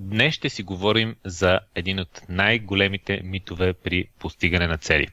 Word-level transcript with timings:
днес 0.00 0.34
ще 0.34 0.48
си 0.48 0.62
говорим 0.62 1.16
за 1.24 1.60
един 1.74 2.00
от 2.00 2.22
най-големите 2.28 3.20
митове 3.24 3.72
при 3.72 4.04
постигане 4.18 4.66
на 4.66 4.78
цели. 4.78 5.08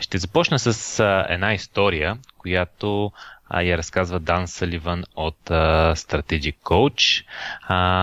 Ще 0.00 0.18
започна 0.18 0.58
с 0.58 1.04
една 1.28 1.54
история, 1.54 2.18
която 2.38 3.12
я 3.62 3.78
разказва 3.78 4.20
Дан 4.20 4.48
Саливан 4.48 5.04
от 5.16 5.38
Strategic 5.94 6.56
Coach. 6.56 7.24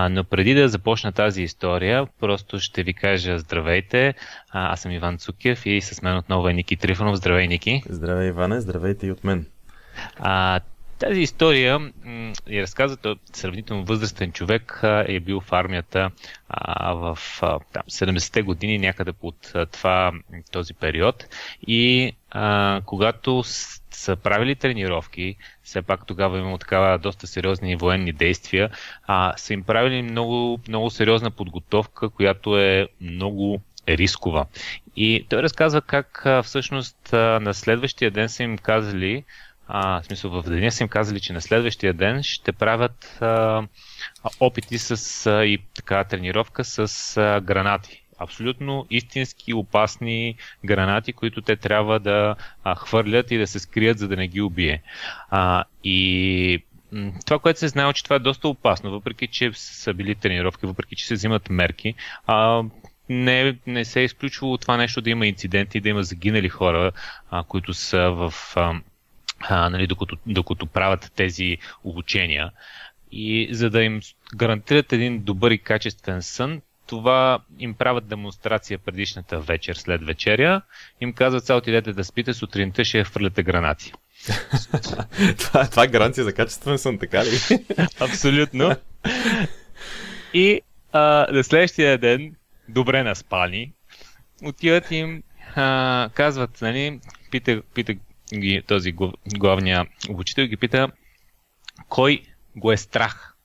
Но 0.08 0.24
преди 0.24 0.54
да 0.54 0.68
започна 0.68 1.12
тази 1.12 1.42
история, 1.42 2.06
просто 2.20 2.60
ще 2.60 2.82
ви 2.82 2.94
кажа 2.94 3.38
здравейте. 3.38 4.14
Аз 4.50 4.80
съм 4.80 4.92
Иван 4.92 5.18
Цукев 5.18 5.66
и 5.66 5.80
с 5.80 6.02
мен 6.02 6.16
отново 6.16 6.48
е 6.48 6.52
Ники 6.52 6.76
Трифонов. 6.76 7.16
Здравей, 7.16 7.48
Ники. 7.48 7.82
Здравей, 7.88 8.28
Иване. 8.28 8.60
Здравейте 8.60 9.06
и 9.06 9.12
от 9.12 9.24
мен. 9.24 9.46
Тази 11.00 11.20
история 11.20 11.92
я 12.48 12.62
разказва 12.62 12.96
той 12.96 13.16
сравнително 13.32 13.84
възрастен 13.84 14.32
човек 14.32 14.80
е 14.84 15.20
бил 15.20 15.40
в 15.40 15.52
армията 15.52 16.10
в 16.94 17.18
там, 17.72 17.82
70-те 17.90 18.42
години, 18.42 18.78
някъде 18.78 19.12
под 19.12 19.52
това, 19.72 20.12
този 20.52 20.74
период. 20.74 21.26
И 21.66 22.12
когато 22.84 23.42
са 23.90 24.16
правили 24.16 24.54
тренировки, 24.54 25.36
все 25.62 25.82
пак 25.82 26.06
тогава 26.06 26.38
имало 26.38 26.58
такава 26.58 26.98
доста 26.98 27.26
сериозни 27.26 27.76
военни 27.76 28.12
действия, 28.12 28.70
а, 29.06 29.32
са 29.36 29.52
им 29.52 29.62
правили 29.62 30.02
много, 30.02 30.60
много 30.68 30.90
сериозна 30.90 31.30
подготовка, 31.30 32.10
която 32.10 32.58
е 32.58 32.88
много 33.00 33.60
рискова. 33.88 34.46
И 34.96 35.26
той 35.28 35.42
разказва 35.42 35.82
как 35.82 36.26
всъщност 36.44 37.12
на 37.12 37.54
следващия 37.54 38.10
ден 38.10 38.28
са 38.28 38.42
им 38.42 38.58
казали, 38.58 39.24
а, 39.72 40.00
в 40.02 40.06
смисъл 40.06 40.30
в 40.30 40.42
деня 40.42 40.72
са 40.72 40.82
им 40.82 40.88
казали, 40.88 41.20
че 41.20 41.32
на 41.32 41.40
следващия 41.40 41.94
ден 41.94 42.22
ще 42.22 42.52
правят 42.52 43.18
а, 43.20 43.62
опити 44.40 44.78
с 44.78 45.26
а, 45.26 45.44
и 45.44 45.58
така 45.74 46.04
тренировка 46.04 46.64
с 46.64 47.16
а, 47.16 47.40
гранати. 47.40 48.02
Абсолютно 48.18 48.86
истински 48.90 49.54
опасни 49.54 50.34
гранати, 50.64 51.12
които 51.12 51.42
те 51.42 51.56
трябва 51.56 52.00
да 52.00 52.36
а, 52.64 52.74
хвърлят 52.74 53.30
и 53.30 53.38
да 53.38 53.46
се 53.46 53.58
скрият, 53.58 53.98
за 53.98 54.08
да 54.08 54.16
не 54.16 54.28
ги 54.28 54.40
убие. 54.40 54.82
А, 55.30 55.64
и 55.84 56.64
това, 57.26 57.38
което 57.38 57.58
се 57.58 57.68
знае, 57.68 57.92
че 57.92 58.04
това 58.04 58.16
е 58.16 58.18
доста 58.18 58.48
опасно, 58.48 58.90
въпреки 58.90 59.26
че 59.26 59.52
са 59.54 59.94
били 59.94 60.14
тренировки, 60.14 60.66
въпреки 60.66 60.96
че 60.96 61.06
се 61.06 61.14
взимат 61.14 61.50
мерки, 61.50 61.94
а, 62.26 62.62
не, 63.08 63.56
не 63.66 63.84
се 63.84 64.00
е 64.00 64.04
изключвало 64.04 64.58
това 64.58 64.76
нещо 64.76 65.00
да 65.00 65.10
има 65.10 65.26
инциденти, 65.26 65.80
да 65.80 65.88
има 65.88 66.02
загинали 66.02 66.48
хора, 66.48 66.92
а, 67.30 67.44
които 67.44 67.74
са 67.74 68.10
в 68.10 68.34
а, 68.56 68.80
а, 69.40 69.70
нали, 69.70 69.86
докато, 69.86 70.16
докато 70.26 70.66
правят 70.66 71.12
тези 71.16 71.56
обучения. 71.84 72.50
И 73.12 73.48
за 73.52 73.70
да 73.70 73.82
им 73.82 74.00
гарантират 74.36 74.92
един 74.92 75.22
добър 75.22 75.50
и 75.50 75.58
качествен 75.58 76.22
сън, 76.22 76.60
това 76.86 77.38
им 77.58 77.74
правят 77.74 78.08
демонстрация 78.08 78.78
предишната 78.78 79.40
вечер 79.40 79.74
след 79.74 80.04
вечеря. 80.04 80.62
Им 81.00 81.12
казват, 81.12 81.46
сега 81.46 81.56
отидете 81.56 81.92
да 81.92 82.04
спите, 82.04 82.34
сутринта 82.34 82.84
ще 82.84 83.04
хвърляте 83.04 83.42
гранати. 83.42 83.92
това, 85.38 85.68
това 85.68 85.84
е 85.84 85.88
гаранция 85.88 86.24
за 86.24 86.32
качествен 86.32 86.78
сън, 86.78 86.98
така 86.98 87.24
ли? 87.24 87.30
Абсолютно. 88.00 88.76
И 90.34 90.60
а, 90.92 91.26
на 91.32 91.44
следващия 91.44 91.98
ден, 91.98 92.34
добре 92.68 93.02
наспани, 93.02 93.72
отиват 94.44 94.90
им, 94.90 95.22
а, 95.56 96.08
казват, 96.14 96.58
нали, 96.62 97.00
пита, 97.30 97.62
пита 97.74 97.94
този 98.66 98.94
главния 99.36 99.86
обучител 100.08 100.46
ги 100.46 100.56
пита 100.56 100.88
кой 101.88 102.22
го 102.56 102.72
е 102.72 102.76
страх. 102.76 103.36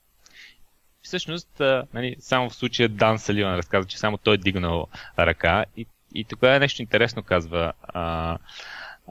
Всъщност, 1.02 1.62
нали, 1.94 2.16
само 2.20 2.50
в 2.50 2.54
случая 2.54 2.88
Дан 2.88 3.18
Саливан 3.18 3.56
разказва, 3.56 3.88
че 3.88 3.98
само 3.98 4.18
той 4.18 4.34
е 4.34 4.38
дигнал 4.38 4.88
ръка 5.18 5.64
и, 5.76 5.86
и 6.14 6.24
тогава 6.24 6.56
е 6.56 6.60
нещо 6.60 6.82
интересно, 6.82 7.22
казва 7.22 7.72
а, 7.82 8.38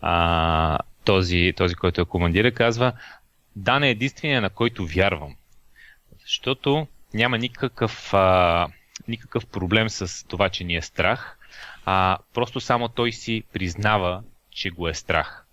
а, 0.01 0.79
този, 1.03 1.53
този, 1.57 1.75
който 1.75 2.01
е 2.01 2.05
командира, 2.05 2.51
казва 2.51 2.93
Дан 3.55 3.83
е 3.83 3.89
единствения, 3.89 4.41
на 4.41 4.49
който 4.49 4.87
вярвам. 4.87 5.35
Защото 6.21 6.87
няма 7.13 7.37
никакъв, 7.37 8.13
а, 8.13 8.67
никакъв 9.07 9.45
проблем 9.45 9.89
с 9.89 10.27
това, 10.27 10.49
че 10.49 10.63
ни 10.63 10.75
е 10.75 10.81
страх, 10.81 11.37
а 11.85 12.17
просто 12.33 12.59
само 12.59 12.89
той 12.89 13.11
си 13.11 13.43
признава, 13.53 14.23
че 14.51 14.69
го 14.69 14.87
е 14.87 14.93
страх. 14.93 15.44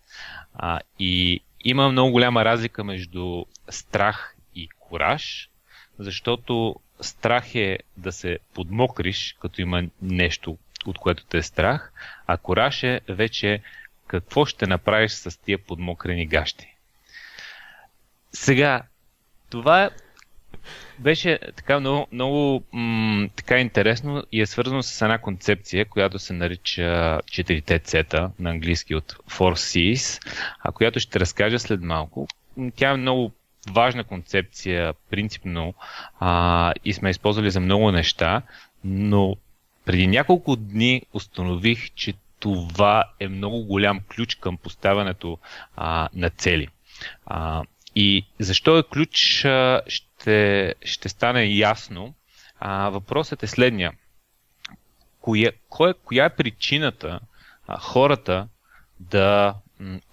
А, 0.54 0.80
и 0.98 1.40
има 1.64 1.88
много 1.88 2.10
голяма 2.10 2.44
разлика 2.44 2.84
между 2.84 3.44
страх 3.68 4.36
и 4.54 4.68
кураж, 4.68 5.50
защото 5.98 6.76
страх 7.00 7.54
е 7.54 7.78
да 7.96 8.12
се 8.12 8.38
подмокриш, 8.54 9.36
като 9.40 9.60
има 9.60 9.82
нещо, 10.02 10.58
от 10.86 10.98
което 10.98 11.24
те 11.24 11.38
е 11.38 11.42
страх, 11.42 11.92
а 12.26 12.36
кураж 12.36 12.82
е 12.82 13.00
вече 13.08 13.62
какво 14.06 14.44
ще 14.44 14.66
направиш 14.66 15.12
с 15.12 15.40
тия 15.40 15.58
подмокрени 15.58 16.26
гащи. 16.26 16.76
Сега, 18.32 18.82
това 19.50 19.90
беше 21.02 21.38
така 21.56 21.80
много, 21.80 22.06
много 22.12 22.62
м- 22.72 23.28
така 23.36 23.58
интересно 23.58 24.24
и 24.32 24.40
е 24.40 24.46
свързано 24.46 24.82
с 24.82 25.02
една 25.02 25.18
концепция, 25.18 25.84
която 25.84 26.18
се 26.18 26.32
нарича 26.32 27.20
4 27.24 27.84
цета 27.84 28.30
на 28.38 28.50
английски 28.50 28.94
от 28.94 29.12
Four 29.12 29.52
Cs, 29.52 30.28
а 30.60 30.72
която 30.72 31.00
ще 31.00 31.20
разкажа 31.20 31.58
след 31.58 31.82
малко. 31.82 32.28
Тя 32.76 32.90
е 32.90 32.96
много 32.96 33.32
важна 33.70 34.04
концепция, 34.04 34.94
принципно, 35.10 35.74
а, 36.20 36.72
и 36.84 36.92
сме 36.92 37.10
използвали 37.10 37.50
за 37.50 37.60
много 37.60 37.92
неща, 37.92 38.42
но 38.84 39.36
преди 39.84 40.06
няколко 40.06 40.56
дни 40.56 41.02
установих, 41.12 41.90
че 41.94 42.14
това 42.40 43.04
е 43.20 43.28
много 43.28 43.64
голям 43.64 44.00
ключ 44.14 44.34
към 44.34 44.56
поставянето 44.56 45.38
а, 45.76 46.08
на 46.14 46.30
цели. 46.30 46.69
А, 47.26 47.62
и 47.96 48.24
защо 48.38 48.78
е 48.78 48.82
ключ, 48.82 49.16
ще, 49.86 50.11
ще 50.84 51.08
стане 51.08 51.44
ясно. 51.44 52.14
А, 52.60 52.88
въпросът 52.88 53.42
е 53.42 53.46
следния. 53.46 53.92
Коя, 55.20 55.50
коя, 55.68 55.94
коя 56.04 56.24
е 56.24 56.36
причината 56.36 57.20
а, 57.66 57.78
хората 57.78 58.48
да 59.00 59.54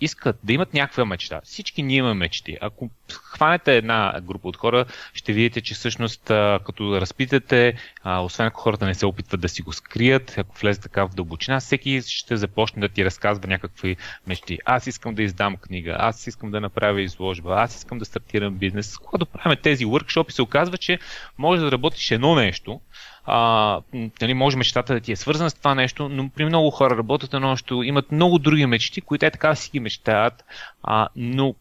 искат 0.02 0.40
да 0.44 0.54
имат 0.54 0.74
някаква 0.74 1.06
мечта. 1.06 1.42
Всички 1.44 1.84
ние 1.84 1.98
имаме 1.98 2.14
мечти. 2.14 2.58
Ако 2.62 2.90
хванете 3.12 3.78
една 3.78 4.22
група 4.22 4.48
от 4.48 4.58
хора, 4.58 4.86
ще 5.14 5.34
видите, 5.34 5.62
че 5.62 5.74
всъщност 5.74 6.22
като 6.66 7.02
разпитате, 7.02 7.74
освен 8.06 8.48
ако 8.48 8.62
хората 8.62 8.86
не 8.86 8.96
се 8.96 9.06
опитват 9.06 9.42
да 9.42 9.50
си 9.50 9.62
го 9.62 9.74
скрият, 9.74 10.36
ако 10.38 10.58
влезе 10.58 10.82
така 10.82 11.06
в 11.06 11.16
дълбочина, 11.16 11.60
всеки 11.60 12.02
ще 12.02 12.38
започне 12.38 12.82
да 12.82 12.90
ти 12.90 13.06
разказва 13.06 13.48
някакви 13.48 13.98
мечти. 14.28 14.60
Аз 14.66 14.88
искам 14.88 15.16
да 15.16 15.24
издам 15.24 15.58
книга, 15.58 15.96
аз 16.00 16.28
искам 16.28 16.52
да 16.52 16.62
направя 16.62 17.02
изложба, 17.02 17.56
аз 17.58 17.76
искам 17.76 18.00
да 18.00 18.06
стартирам 18.06 18.56
бизнес. 18.56 18.98
Когато 18.98 19.26
правим 19.26 19.58
тези 19.64 19.86
workshop 19.86 20.30
се 20.30 20.42
оказва, 20.42 20.78
че 20.78 21.00
може 21.38 21.62
да 21.62 21.72
работиш 21.72 22.12
едно 22.12 22.36
нещо, 22.36 22.82
а, 23.30 23.82
нали, 24.22 24.34
може 24.34 24.58
мечтата 24.58 24.94
да 24.94 25.00
ти 25.00 25.12
е 25.12 25.16
свързана 25.16 25.50
с 25.50 25.54
това 25.54 25.76
нещо, 25.76 26.10
но 26.10 26.30
при 26.30 26.46
много 26.46 26.72
хора 26.72 26.98
работят 26.98 27.34
едно 27.34 27.50
нещо, 27.50 27.84
имат 27.84 28.12
много 28.12 28.40
други 28.40 28.66
мечти, 28.66 29.02
които 29.02 29.26
е 29.26 29.32
така 29.32 29.56
си 29.56 29.70
ги 29.72 29.80
мечтаят, 29.80 30.46
а, 30.84 31.08
но 31.16 31.56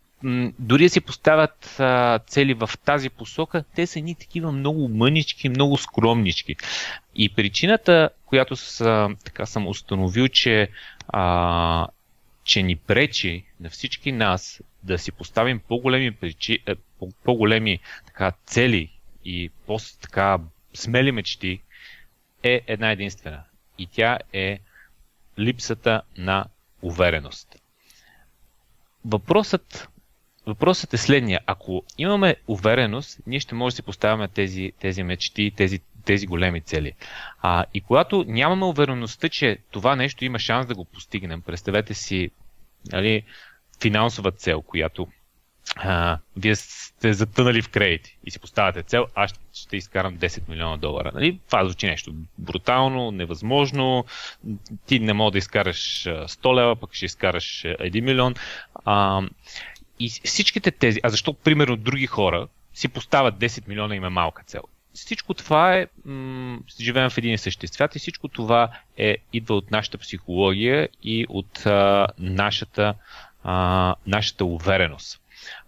дори 0.59 0.83
да 0.83 0.91
си 0.91 1.01
поставят 1.01 1.81
а, 1.81 2.19
цели 2.19 2.55
в 2.55 2.71
тази 2.85 3.11
посока, 3.11 3.65
те 3.75 3.87
са 3.87 4.01
ни 4.01 4.15
такива 4.15 4.53
много 4.53 4.89
мънички, 4.89 5.49
много 5.49 5.77
скромнички. 5.77 6.57
И 7.15 7.29
причината, 7.29 8.11
която 8.27 8.57
са, 8.57 9.09
така 9.25 9.47
съм 9.47 9.67
установил, 9.67 10.29
че, 10.29 10.69
а, 11.09 11.87
че 12.45 12.63
ни 12.63 12.77
пречи 12.77 13.45
на 13.61 13.71
всички 13.71 14.13
нас 14.13 14.63
да 14.83 14.99
си 14.99 15.13
поставим 15.13 15.61
по-големи, 15.69 16.13
причи, 16.13 16.59
е, 16.67 16.75
по-големи 17.25 17.79
така, 18.07 18.33
цели 18.47 18.91
и 19.25 19.51
по-така 19.67 20.39
смели 20.75 21.13
мечти 21.13 21.63
е 22.43 22.61
една 22.67 22.91
единствена. 22.91 23.43
И 23.79 23.87
тя 23.87 24.19
е 24.33 24.59
липсата 25.39 26.03
на 26.17 26.45
увереност. 26.83 27.57
Въпросът, 29.05 29.89
въпросът 30.47 30.95
е 30.95 30.97
следния. 30.99 31.41
Ако 31.47 31.83
имаме 31.99 32.37
увереност, 32.47 33.21
ние 33.27 33.41
ще 33.41 33.55
можем 33.55 33.75
да 33.75 33.77
си 33.77 33.83
поставяме 33.83 34.29
тези, 34.29 34.73
тези 34.81 35.03
мечти, 35.03 35.53
тези, 35.57 35.81
тези 36.05 36.27
големи 36.27 36.61
цели. 36.61 36.93
А, 37.43 37.65
и 37.75 37.81
когато 37.81 38.25
нямаме 38.29 38.65
увереността, 38.65 39.29
че 39.29 39.59
това 39.71 39.97
нещо 39.97 40.25
има 40.25 40.39
шанс 40.39 40.67
да 40.67 40.75
го 40.75 40.85
постигнем, 40.85 41.43
представете 41.43 41.95
си 41.95 42.31
нали, 42.93 43.23
финансова 43.81 44.33
цел, 44.33 44.63
която 44.63 45.09
а, 45.77 46.19
вие 46.37 46.57
сте 46.57 47.13
затънали 47.13 47.63
в 47.63 47.69
кредити 47.69 48.19
и 48.25 48.31
си 48.31 48.39
поставяте 48.39 48.83
цел, 48.83 49.07
аз 49.15 49.35
ще 49.53 49.77
изкарам 49.77 50.19
10 50.19 50.49
милиона 50.49 50.77
долара. 50.77 51.11
Нали? 51.15 51.39
Това 51.47 51.65
звучи 51.65 51.87
нещо 51.87 52.13
брутално, 52.39 53.11
невъзможно. 53.11 54.05
Ти 54.87 55.01
не 55.01 55.13
мога 55.13 55.31
да 55.31 55.39
изкараш 55.39 56.05
100 56.05 56.57
лева, 56.57 56.77
пък 56.77 56.95
ще 56.95 57.05
изкараш 57.05 57.63
1 57.63 58.01
милион. 58.01 58.35
А, 58.85 59.23
и 60.01 60.09
всичките 60.09 60.71
тези, 60.71 61.01
а 61.03 61.09
защо 61.09 61.33
примерно 61.33 61.77
други 61.77 62.07
хора 62.07 62.49
си 62.75 62.89
поставят 62.89 63.35
10 63.35 63.69
милиона 63.69 63.95
и 63.95 63.97
има 63.97 64.11
малка 64.11 64.43
цел? 64.45 64.63
всичко 64.99 65.35
това 65.35 65.77
е, 65.77 65.87
м- 66.05 66.59
живеем 66.81 67.11
в 67.11 67.19
един 67.19 67.35
и 67.35 67.39
същи 67.39 67.67
свят 67.67 67.97
и 67.97 67.99
всичко 67.99 68.29
това 68.29 68.69
е, 68.97 69.17
идва 69.33 69.55
от 69.55 69.71
нашата 69.71 69.99
психология 69.99 70.89
и 71.03 71.27
от 71.29 71.67
а, 71.67 72.07
нашата, 72.19 72.95
а, 73.45 73.95
нашата 74.07 74.45
увереност. 74.45 75.21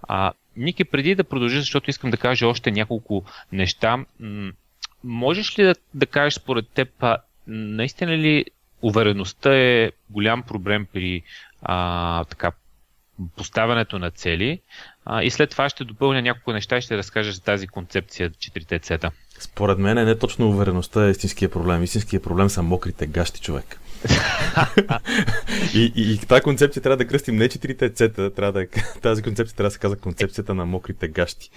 А, 0.03 0.32
Ники, 0.56 0.85
преди 0.85 1.15
да 1.15 1.25
продължи, 1.25 1.59
защото 1.59 1.91
искам 1.91 2.11
да 2.11 2.17
кажа 2.17 2.47
още 2.47 2.71
няколко 2.71 3.25
неща, 3.53 4.05
можеш 5.05 5.59
ли 5.59 5.65
да, 5.65 5.75
да 5.94 6.06
кажеш 6.06 6.35
според 6.35 6.69
теб, 6.69 7.05
наистина 7.47 8.19
ли 8.19 8.44
увереността 8.82 9.56
е 9.56 9.91
голям 10.11 10.43
проблем 10.43 10.87
при 10.93 11.23
а, 11.62 12.25
така, 12.25 12.53
поставянето 13.37 13.99
на 13.99 14.11
цели 14.11 14.61
а, 15.05 15.23
и 15.23 15.31
след 15.31 15.50
това 15.50 15.69
ще 15.69 15.85
допълня 15.85 16.23
няколко 16.23 16.53
неща 16.53 16.76
и 16.76 16.83
ще 16.83 16.97
разкажа 16.97 17.33
за 17.33 17.43
тази 17.43 17.67
концепция 17.67 18.31
4 18.31 18.83
цета. 18.83 19.11
Според 19.38 19.79
мен 19.79 19.99
е 19.99 20.05
не 20.05 20.19
точно 20.19 20.49
увереността 20.49 21.06
е 21.06 21.11
истинския 21.11 21.50
проблем. 21.50 21.83
Истинския 21.83 22.23
проблем 22.23 22.49
са 22.49 22.62
мокрите 22.62 23.06
гащи, 23.06 23.41
човек. 23.41 23.81
И, 25.75 25.93
и, 25.97 26.12
и 26.12 26.19
тази 26.19 26.43
концепция 26.43 26.82
трябва 26.82 26.97
да 26.97 27.06
кръстим 27.06 27.37
не 27.37 27.49
четирите 27.49 27.91
цета, 27.91 28.35
трябва 28.35 28.52
да, 28.52 28.67
тази 29.02 29.23
концепция 29.23 29.56
трябва 29.56 29.69
да 29.69 29.73
се 29.73 29.79
казва 29.79 29.97
концепцията 29.97 30.55
на 30.55 30.67
мокрите 30.67 31.08
гащи. 31.08 31.50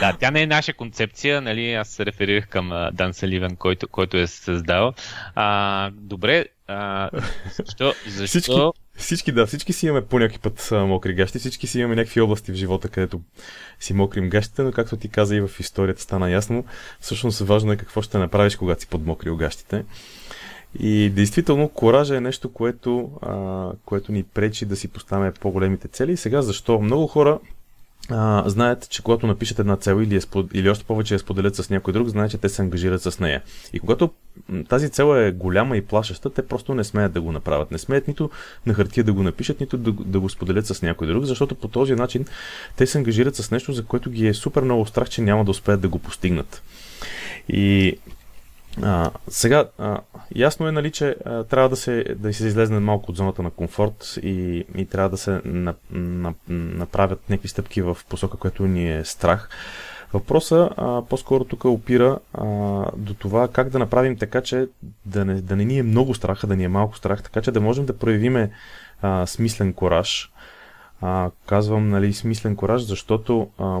да, 0.00 0.16
тя 0.20 0.30
не 0.30 0.42
е 0.42 0.46
наша 0.46 0.72
концепция, 0.72 1.40
нали? 1.40 1.72
Аз 1.72 1.88
се 1.88 2.06
реферирах 2.06 2.48
към 2.48 2.88
Дан 2.92 3.14
Саливен, 3.14 3.56
който, 3.56 3.88
който 3.88 4.16
е 4.16 4.26
създал. 4.26 4.92
А, 5.34 5.90
добре, 5.90 6.46
а, 6.68 7.10
защо? 7.56 7.94
защо... 8.06 8.26
Всички, 8.26 8.52
всички, 8.96 9.32
да, 9.32 9.46
всички 9.46 9.72
си 9.72 9.86
имаме 9.86 10.06
по 10.06 10.18
някакъв 10.18 10.40
път 10.40 10.68
а, 10.72 10.86
мокри 10.86 11.14
гащи, 11.14 11.38
всички 11.38 11.66
си 11.66 11.78
имаме 11.80 11.94
някакви 11.94 12.20
области 12.20 12.52
в 12.52 12.54
живота, 12.54 12.88
където 12.88 13.20
си 13.80 13.94
мокрим 13.94 14.28
гащите, 14.28 14.62
но 14.62 14.72
както 14.72 14.96
ти 14.96 15.08
каза 15.08 15.36
и 15.36 15.40
в 15.40 15.50
историята 15.60 16.02
стана 16.02 16.30
ясно, 16.30 16.64
всъщност 17.00 17.38
важно 17.38 17.72
е 17.72 17.76
какво 17.76 18.02
ще 18.02 18.18
направиш, 18.18 18.56
когато 18.56 18.80
си 18.80 18.88
подмокрил 18.88 19.36
гащите. 19.36 19.84
И 20.80 21.10
действително, 21.10 21.68
коража 21.68 22.16
е 22.16 22.20
нещо, 22.20 22.52
което, 22.52 23.10
а, 23.22 23.70
което 23.84 24.12
ни 24.12 24.22
пречи 24.22 24.64
да 24.64 24.76
си 24.76 24.88
поставяме 24.88 25.32
по-големите 25.32 25.88
цели. 25.88 26.12
И 26.12 26.16
сега 26.16 26.42
защо? 26.42 26.80
Много 26.80 27.06
хора 27.06 27.38
а, 28.10 28.44
знаят, 28.46 28.88
че 28.90 29.02
когато 29.02 29.26
напишат 29.26 29.58
една 29.58 29.76
цел 29.76 30.02
или, 30.02 30.16
е 30.16 30.20
спод... 30.20 30.46
или 30.54 30.70
още 30.70 30.84
повече 30.84 31.14
я 31.14 31.18
споделят 31.18 31.56
с 31.56 31.70
някой 31.70 31.92
друг, 31.92 32.08
знаят, 32.08 32.30
че 32.30 32.38
те 32.38 32.48
се 32.48 32.62
ангажират 32.62 33.02
с 33.02 33.20
нея. 33.20 33.42
И 33.72 33.80
когато 33.80 34.10
тази 34.68 34.90
цел 34.90 35.16
е 35.16 35.32
голяма 35.32 35.76
и 35.76 35.86
плашеща, 35.86 36.30
те 36.30 36.46
просто 36.46 36.74
не 36.74 36.84
смеят 36.84 37.12
да 37.12 37.20
го 37.20 37.32
направят. 37.32 37.70
Не 37.70 37.78
смеят 37.78 38.08
нито 38.08 38.30
на 38.66 38.74
хартия 38.74 39.04
да 39.04 39.12
го 39.12 39.22
напишат, 39.22 39.60
нито 39.60 39.78
да, 39.78 39.92
да 39.92 40.20
го 40.20 40.28
споделят 40.28 40.66
с 40.66 40.82
някой 40.82 41.06
друг, 41.06 41.24
защото 41.24 41.54
по 41.54 41.68
този 41.68 41.94
начин 41.94 42.24
те 42.76 42.86
се 42.86 42.98
ангажират 42.98 43.36
с 43.36 43.50
нещо, 43.50 43.72
за 43.72 43.84
което 43.84 44.10
ги 44.10 44.26
е 44.26 44.34
супер 44.34 44.62
много 44.62 44.86
страх, 44.86 45.08
че 45.08 45.22
няма 45.22 45.44
да 45.44 45.50
успеят 45.50 45.80
да 45.80 45.88
го 45.88 45.98
постигнат. 45.98 46.62
И 47.48 47.96
а, 48.82 49.10
сега, 49.28 49.68
а, 49.78 50.00
ясно 50.34 50.68
е, 50.68 50.72
нали, 50.72 50.90
че 50.90 51.16
а, 51.24 51.44
трябва 51.44 51.68
да 51.68 51.76
се, 51.76 52.04
да 52.16 52.34
се 52.34 52.46
излезне 52.46 52.80
малко 52.80 53.10
от 53.10 53.16
зоната 53.16 53.42
на 53.42 53.50
комфорт 53.50 54.18
и, 54.22 54.64
и 54.76 54.86
трябва 54.86 55.08
да 55.08 55.16
се 55.16 55.40
на, 55.44 55.74
на, 55.90 56.34
направят 56.48 57.30
някакви 57.30 57.48
стъпки 57.48 57.82
в 57.82 57.98
посока, 58.08 58.36
която 58.36 58.66
ни 58.66 58.96
е 58.96 59.04
страх. 59.04 59.48
Въпросът 60.12 60.72
по-скоро 61.08 61.44
тук 61.44 61.64
опира 61.64 62.18
а, 62.32 62.44
до 62.96 63.14
това 63.14 63.48
как 63.48 63.68
да 63.68 63.78
направим 63.78 64.16
така, 64.16 64.40
че 64.40 64.68
да 65.04 65.24
не, 65.24 65.34
да 65.34 65.56
не 65.56 65.64
ни 65.64 65.78
е 65.78 65.82
много 65.82 66.14
страх, 66.14 66.44
а 66.44 66.46
да 66.46 66.56
ни 66.56 66.64
е 66.64 66.68
малко 66.68 66.96
страх, 66.96 67.22
така 67.22 67.42
че 67.42 67.50
да 67.50 67.60
можем 67.60 67.86
да 67.86 67.98
проявиме 67.98 68.50
а, 69.02 69.26
смислен 69.26 69.72
кораж. 69.72 70.32
А, 71.00 71.30
казвам 71.46 71.88
нали, 71.88 72.12
смислен 72.12 72.56
кораж, 72.56 72.82
защото 72.82 73.48
а, 73.58 73.80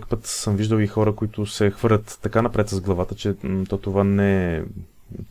по 0.00 0.08
път 0.08 0.26
съм 0.26 0.56
виждал 0.56 0.78
и 0.78 0.86
хора, 0.86 1.14
които 1.14 1.46
се 1.46 1.70
хвърлят 1.70 2.18
така 2.22 2.42
напред 2.42 2.68
с 2.68 2.80
главата, 2.80 3.14
че 3.14 3.34
то 3.68 3.78
това 3.78 4.04
не 4.04 4.56
е 4.56 4.62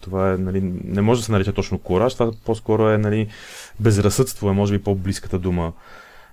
това 0.01 0.33
е, 0.33 0.38
нали, 0.38 0.61
не 0.83 1.01
може 1.01 1.21
да 1.21 1.25
се 1.25 1.31
нарече 1.31 1.51
точно 1.51 1.79
кораж, 1.79 2.13
това 2.13 2.31
по-скоро 2.45 2.89
е 2.89 2.97
нали, 2.97 3.27
безразсъдство, 3.79 4.50
е 4.50 4.53
може 4.53 4.77
би 4.77 4.83
по-близката 4.83 5.39
дума 5.39 5.73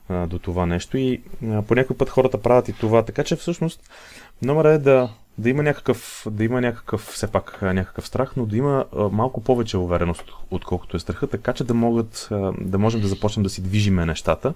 а, 0.08 0.26
до 0.26 0.38
това 0.38 0.66
нещо 0.66 0.98
и 0.98 1.22
а, 1.50 1.62
по 1.62 1.74
някой 1.74 1.96
път 1.96 2.10
хората 2.10 2.42
правят 2.42 2.68
и 2.68 2.72
това, 2.72 3.02
така 3.02 3.24
че 3.24 3.36
всъщност 3.36 3.90
номера 4.42 4.70
е 4.70 4.78
да, 4.78 5.10
да 5.38 5.50
има 5.50 5.62
някакъв, 5.62 6.26
да 6.30 6.44
има 6.44 6.60
някакъв, 6.60 7.00
все 7.00 7.26
пак 7.26 7.62
някакъв 7.62 8.06
страх, 8.06 8.32
но 8.36 8.46
да 8.46 8.56
има 8.56 8.84
а, 8.96 9.08
малко 9.08 9.40
повече 9.40 9.76
увереност, 9.76 10.24
отколкото 10.50 10.96
е 10.96 11.00
страха, 11.00 11.26
така 11.26 11.52
че 11.52 11.64
да 11.64 11.74
могат, 11.74 12.28
а, 12.30 12.52
да 12.60 12.78
можем 12.78 13.00
да 13.00 13.08
започнем 13.08 13.42
да 13.42 13.50
си 13.50 13.62
движиме 13.62 14.06
нещата. 14.06 14.54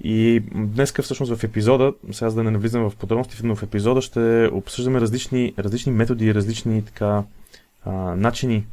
И 0.00 0.42
днес 0.54 0.92
всъщност 1.02 1.36
в 1.36 1.44
епизода, 1.44 1.92
сега 2.12 2.30
да 2.30 2.44
не 2.44 2.50
навлизам 2.50 2.90
в 2.90 2.96
подробности, 2.96 3.36
но 3.44 3.56
в 3.56 3.62
епизода 3.62 4.02
ще 4.02 4.50
обсъждаме 4.52 5.00
различни, 5.00 5.54
различни 5.58 5.92
методи 5.92 6.26
и 6.26 6.34
различни 6.34 6.84
така, 6.84 7.22
а, 7.84 7.92
начини 8.16 8.66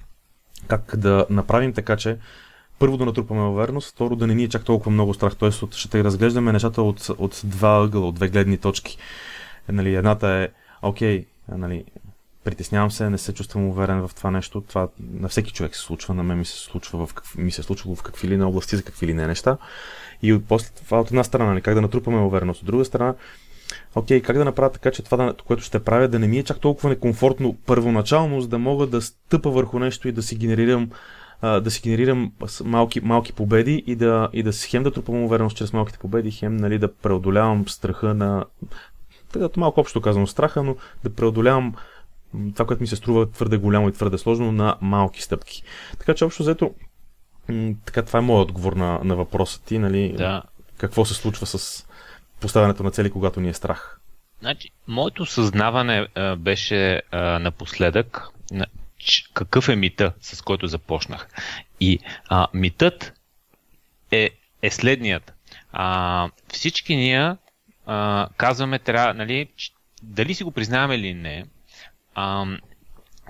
как 0.67 0.95
да 0.97 1.25
направим 1.29 1.73
така, 1.73 1.97
че 1.97 2.17
първо 2.79 2.97
да 2.97 3.05
натрупаме 3.05 3.41
увереност, 3.41 3.91
второ 3.91 4.15
да 4.15 4.27
не 4.27 4.35
ни 4.35 4.43
е 4.43 4.49
чак 4.49 4.65
толкова 4.65 4.91
много 4.91 5.13
страх, 5.13 5.35
т.е. 5.35 5.51
ще 5.71 6.03
разглеждаме 6.03 6.51
нещата 6.51 6.81
от, 6.81 7.09
от 7.17 7.41
два 7.43 7.83
ъгъла, 7.83 8.07
от 8.07 8.15
две 8.15 8.29
гледни 8.29 8.57
точки. 8.57 8.97
Нали, 9.69 9.95
едната 9.95 10.27
е, 10.29 10.49
окей, 10.81 11.25
нали, 11.57 11.83
притеснявам 12.43 12.91
се, 12.91 13.09
не 13.09 13.17
се 13.17 13.33
чувствам 13.33 13.67
уверен 13.67 14.07
в 14.07 14.11
това 14.15 14.31
нещо. 14.31 14.61
Това 14.61 14.87
на 14.99 15.29
всеки 15.29 15.51
човек 15.51 15.75
се 15.75 15.81
случва, 15.81 16.13
на 16.13 16.23
мен 16.23 16.37
ми 16.37 16.45
се 16.45 16.57
случва 16.57 17.05
в, 17.05 17.15
ми 17.37 17.51
се 17.51 17.63
случва 17.63 17.95
в 17.95 18.03
какви 18.03 18.27
ли 18.27 18.37
не 18.37 18.43
области, 18.43 18.75
за 18.75 18.83
какви 18.83 19.07
ли 19.07 19.13
не 19.13 19.27
неща. 19.27 19.57
И 20.21 20.33
от, 20.33 20.45
после 20.47 20.69
това 20.75 20.99
от 20.99 21.07
една 21.07 21.23
страна, 21.23 21.45
нали, 21.45 21.61
как 21.61 21.75
да 21.75 21.81
натрупаме 21.81 22.17
увереност. 22.17 22.61
От 22.61 22.65
друга 22.65 22.85
страна, 22.85 23.15
окей, 23.95 24.21
как 24.21 24.37
да 24.37 24.45
направя 24.45 24.71
така, 24.71 24.91
че 24.91 25.03
това, 25.03 25.33
което 25.47 25.63
ще 25.63 25.83
правя, 25.83 26.07
да 26.07 26.19
не 26.19 26.27
ми 26.27 26.37
е 26.37 26.43
чак 26.43 26.59
толкова 26.59 26.89
некомфортно 26.89 27.57
първоначално, 27.65 28.41
за 28.41 28.47
да 28.47 28.59
мога 28.59 28.87
да 28.87 29.01
стъпа 29.01 29.49
върху 29.49 29.79
нещо 29.79 30.07
и 30.07 30.11
да 30.11 30.23
си 30.23 30.35
генерирам 30.35 30.89
да 31.43 31.71
си 31.71 31.81
генерирам 31.83 32.31
малки, 32.63 33.01
малки 33.01 33.33
победи 33.33 33.83
и 33.87 33.95
да, 33.95 34.29
и 34.33 34.43
да 34.43 34.51
хем 34.51 34.83
да 34.83 34.91
трупам 34.91 35.23
увереност 35.23 35.57
чрез 35.57 35.73
малките 35.73 35.99
победи, 35.99 36.31
хем 36.31 36.57
нали, 36.57 36.79
да 36.79 36.93
преодолявам 36.93 37.67
страха 37.67 38.13
на 38.13 38.45
така, 39.33 39.47
малко 39.57 39.79
общо 39.79 40.01
казвам 40.01 40.27
страха, 40.27 40.63
но 40.63 40.75
да 41.03 41.09
преодолявам 41.09 41.75
това, 42.55 42.65
което 42.65 42.81
ми 42.81 42.87
се 42.87 42.95
струва 42.95 43.31
твърде 43.31 43.57
голямо 43.57 43.89
и 43.89 43.93
твърде 43.93 44.17
сложно 44.17 44.51
на 44.51 44.77
малки 44.81 45.21
стъпки. 45.21 45.63
Така 45.99 46.13
че 46.13 46.25
общо 46.25 46.43
взето 46.43 46.73
така, 47.85 48.01
това 48.01 48.19
е 48.19 48.21
моят 48.21 48.49
отговор 48.49 48.73
на, 48.73 48.99
на 49.03 49.15
въпроса 49.15 49.63
ти, 49.63 49.79
нали? 49.79 50.13
Да. 50.17 50.43
Какво 50.77 51.05
се 51.05 51.13
случва 51.13 51.45
с 51.45 51.87
поставянето 52.39 52.83
на 52.83 52.91
цели, 52.91 53.11
когато 53.11 53.39
ни 53.39 53.49
е 53.49 53.53
страх? 53.53 53.99
Значи, 54.39 54.69
моето 54.87 55.25
съзнаване 55.25 56.07
а, 56.15 56.35
беше 56.35 57.01
а, 57.11 57.39
напоследък 57.39 58.27
на, 58.51 58.65
ч, 58.97 59.29
какъв 59.33 59.69
е 59.69 59.75
мита, 59.75 60.13
с 60.21 60.41
който 60.41 60.67
започнах. 60.67 61.27
И 61.79 61.99
а, 62.29 62.47
митът 62.53 63.13
е, 64.11 64.29
е 64.61 64.69
следният. 64.69 65.33
А, 65.71 66.29
всички 66.47 66.95
ние 66.95 67.35
а, 67.85 68.27
казваме, 68.37 68.79
трябва, 68.79 69.13
нали, 69.13 69.47
дали 70.03 70.33
си 70.33 70.43
го 70.43 70.51
признаваме 70.51 70.95
или 70.95 71.13
не, 71.13 71.45
а, 72.15 72.45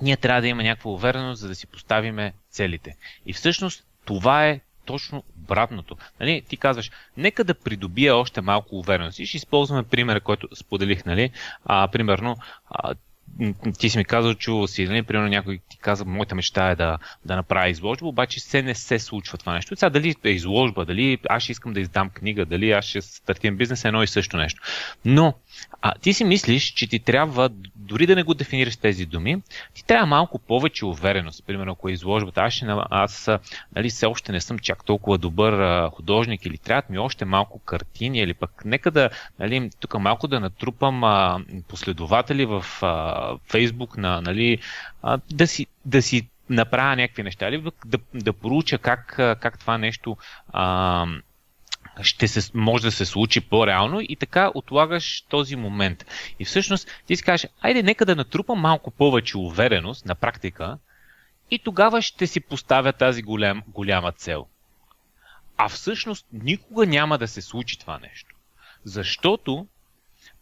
ние 0.02 0.18
трябва 0.18 0.42
да 0.42 0.48
има 0.48 0.64
някаква 0.64 0.92
увереност, 0.92 1.42
за 1.42 1.48
да 1.48 1.56
си 1.56 1.68
поставиме 1.68 2.34
целите. 2.50 2.96
И 3.26 3.34
всъщност 3.34 3.86
това 4.06 4.48
е 4.48 4.60
точно 4.86 5.24
обратното. 5.44 5.98
Нали, 6.20 6.42
ти 6.48 6.58
казваш, 6.58 6.92
нека 7.18 7.44
да 7.44 7.54
придобия 7.54 8.16
още 8.16 8.42
малко 8.42 8.76
увереност. 8.76 9.20
И 9.20 9.26
ще 9.26 9.38
използваме 9.38 9.84
примера, 9.84 10.22
който 10.22 10.48
споделих. 10.56 11.06
Нали? 11.06 11.32
А, 11.66 11.88
примерно, 11.88 12.38
а, 12.70 12.96
ти 13.80 13.90
си 13.90 13.98
ми 13.98 14.06
казал, 14.06 14.34
чувал 14.34 14.68
си, 14.68 14.86
нали, 14.86 15.04
примерно 15.04 15.30
някой 15.30 15.60
ти 15.70 15.78
каза, 15.78 16.06
моята 16.06 16.36
мечта 16.36 16.70
е 16.70 16.76
да, 16.76 16.98
да 17.26 17.36
направя 17.36 17.70
изложба, 17.70 18.08
обаче 18.08 18.40
се 18.40 18.62
не 18.62 18.76
се 18.76 19.00
случва 19.00 19.38
това 19.38 19.54
нещо. 19.54 19.76
Сега 19.76 19.90
дали 19.90 20.16
е 20.24 20.30
изложба, 20.30 20.86
дали 20.86 21.18
аз 21.30 21.44
ще 21.44 21.52
искам 21.52 21.74
да 21.74 21.80
издам 21.80 22.10
книга, 22.10 22.46
дали 22.46 22.72
аз 22.72 22.86
ще 22.86 23.02
стартирам 23.02 23.58
бизнес, 23.58 23.86
е 23.86 23.88
едно 23.88 24.04
и 24.04 24.08
също 24.08 24.38
нещо. 24.38 24.62
Но 25.06 25.34
а, 25.82 25.94
ти 26.02 26.14
си 26.14 26.24
мислиш, 26.24 26.64
че 26.64 26.88
ти 26.88 27.00
трябва, 27.00 27.50
дори 27.76 28.06
да 28.06 28.16
не 28.16 28.24
го 28.24 28.34
дефинираш 28.34 28.78
тези 28.78 29.06
думи, 29.06 29.42
ти 29.74 29.86
трябва 29.86 30.06
малко 30.06 30.40
повече 30.40 30.86
увереност. 30.86 31.44
Примерно, 31.48 31.72
ако 31.72 31.90
е 31.90 31.92
изложбата, 31.92 32.42
аз, 32.42 32.54
ще, 32.54 32.66
аз 32.90 33.30
нали, 33.76 33.90
все 33.90 34.06
още 34.06 34.32
не 34.32 34.42
съм 34.42 34.60
чак 34.60 34.86
толкова 34.86 35.18
добър 35.18 35.54
а, 35.54 35.90
художник 35.90 36.46
или 36.46 36.58
трябва 36.58 36.84
ми 36.90 37.00
още 37.00 37.26
малко 37.26 37.60
картини, 37.60 38.20
или 38.20 38.34
пък 38.34 38.66
нека 38.66 38.92
да, 38.92 39.10
нали, 39.40 39.70
тук 39.80 40.00
малко 40.00 40.28
да 40.28 40.40
натрупам 40.40 41.04
а, 41.04 41.40
последователи 41.68 42.46
в 42.46 42.66
а, 42.82 43.38
Фейсбук, 43.52 43.98
на, 43.98 44.22
нали, 44.22 44.60
а, 45.02 45.20
да, 45.32 45.48
си, 45.48 45.68
да 45.86 46.02
си 46.02 46.28
направя 46.50 46.96
някакви 46.96 47.24
неща, 47.24 47.48
или 47.48 47.64
да, 47.86 47.98
да 48.14 48.34
проуча 48.34 48.78
как, 48.78 49.14
как 49.16 49.60
това 49.60 49.78
нещо 49.78 50.18
а, 50.54 51.06
ще 52.02 52.28
се, 52.28 52.52
може 52.54 52.84
да 52.84 52.92
се 52.92 53.06
случи 53.06 53.42
по-реално 53.42 54.00
и 54.02 54.16
така 54.16 54.52
отлагаш 54.56 55.22
този 55.22 55.56
момент. 55.56 56.06
И 56.40 56.46
всъщност 56.46 56.88
ти 57.08 57.16
си 57.16 57.24
кажеш, 57.24 57.52
айде 57.62 57.84
нека 57.84 58.06
да 58.06 58.16
натрупам 58.16 58.60
малко 58.60 58.92
повече 58.92 59.38
увереност 59.38 60.06
на 60.06 60.16
практика 60.16 60.78
и 61.52 61.60
тогава 61.60 62.02
ще 62.02 62.28
си 62.28 62.40
поставя 62.40 62.94
тази 62.94 63.22
голям, 63.22 63.64
голяма 63.68 64.12
цел. 64.12 64.48
А 65.58 65.70
всъщност 65.70 66.26
никога 66.34 66.86
няма 66.86 67.18
да 67.18 67.28
се 67.28 67.42
случи 67.42 67.80
това 67.80 68.00
нещо. 68.00 68.36
Защото 68.84 69.68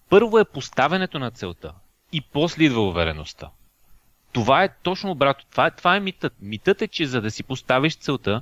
първо 0.09 0.39
е 0.39 0.45
поставянето 0.45 1.19
на 1.19 1.31
целта. 1.31 1.73
и 2.11 2.21
после 2.21 2.63
идва 2.63 2.87
увереността. 2.87 3.49
Това 4.31 4.63
е 4.63 4.75
точно 4.83 5.11
обратно. 5.11 5.45
Това 5.51 5.67
е, 5.67 5.71
това 5.71 5.95
е 5.95 5.99
митът. 5.99 6.33
Митът 6.41 6.81
е, 6.81 6.87
че 6.87 7.05
за 7.05 7.21
да 7.21 7.31
си 7.31 7.43
поставиш 7.43 7.95
целта, 7.95 8.41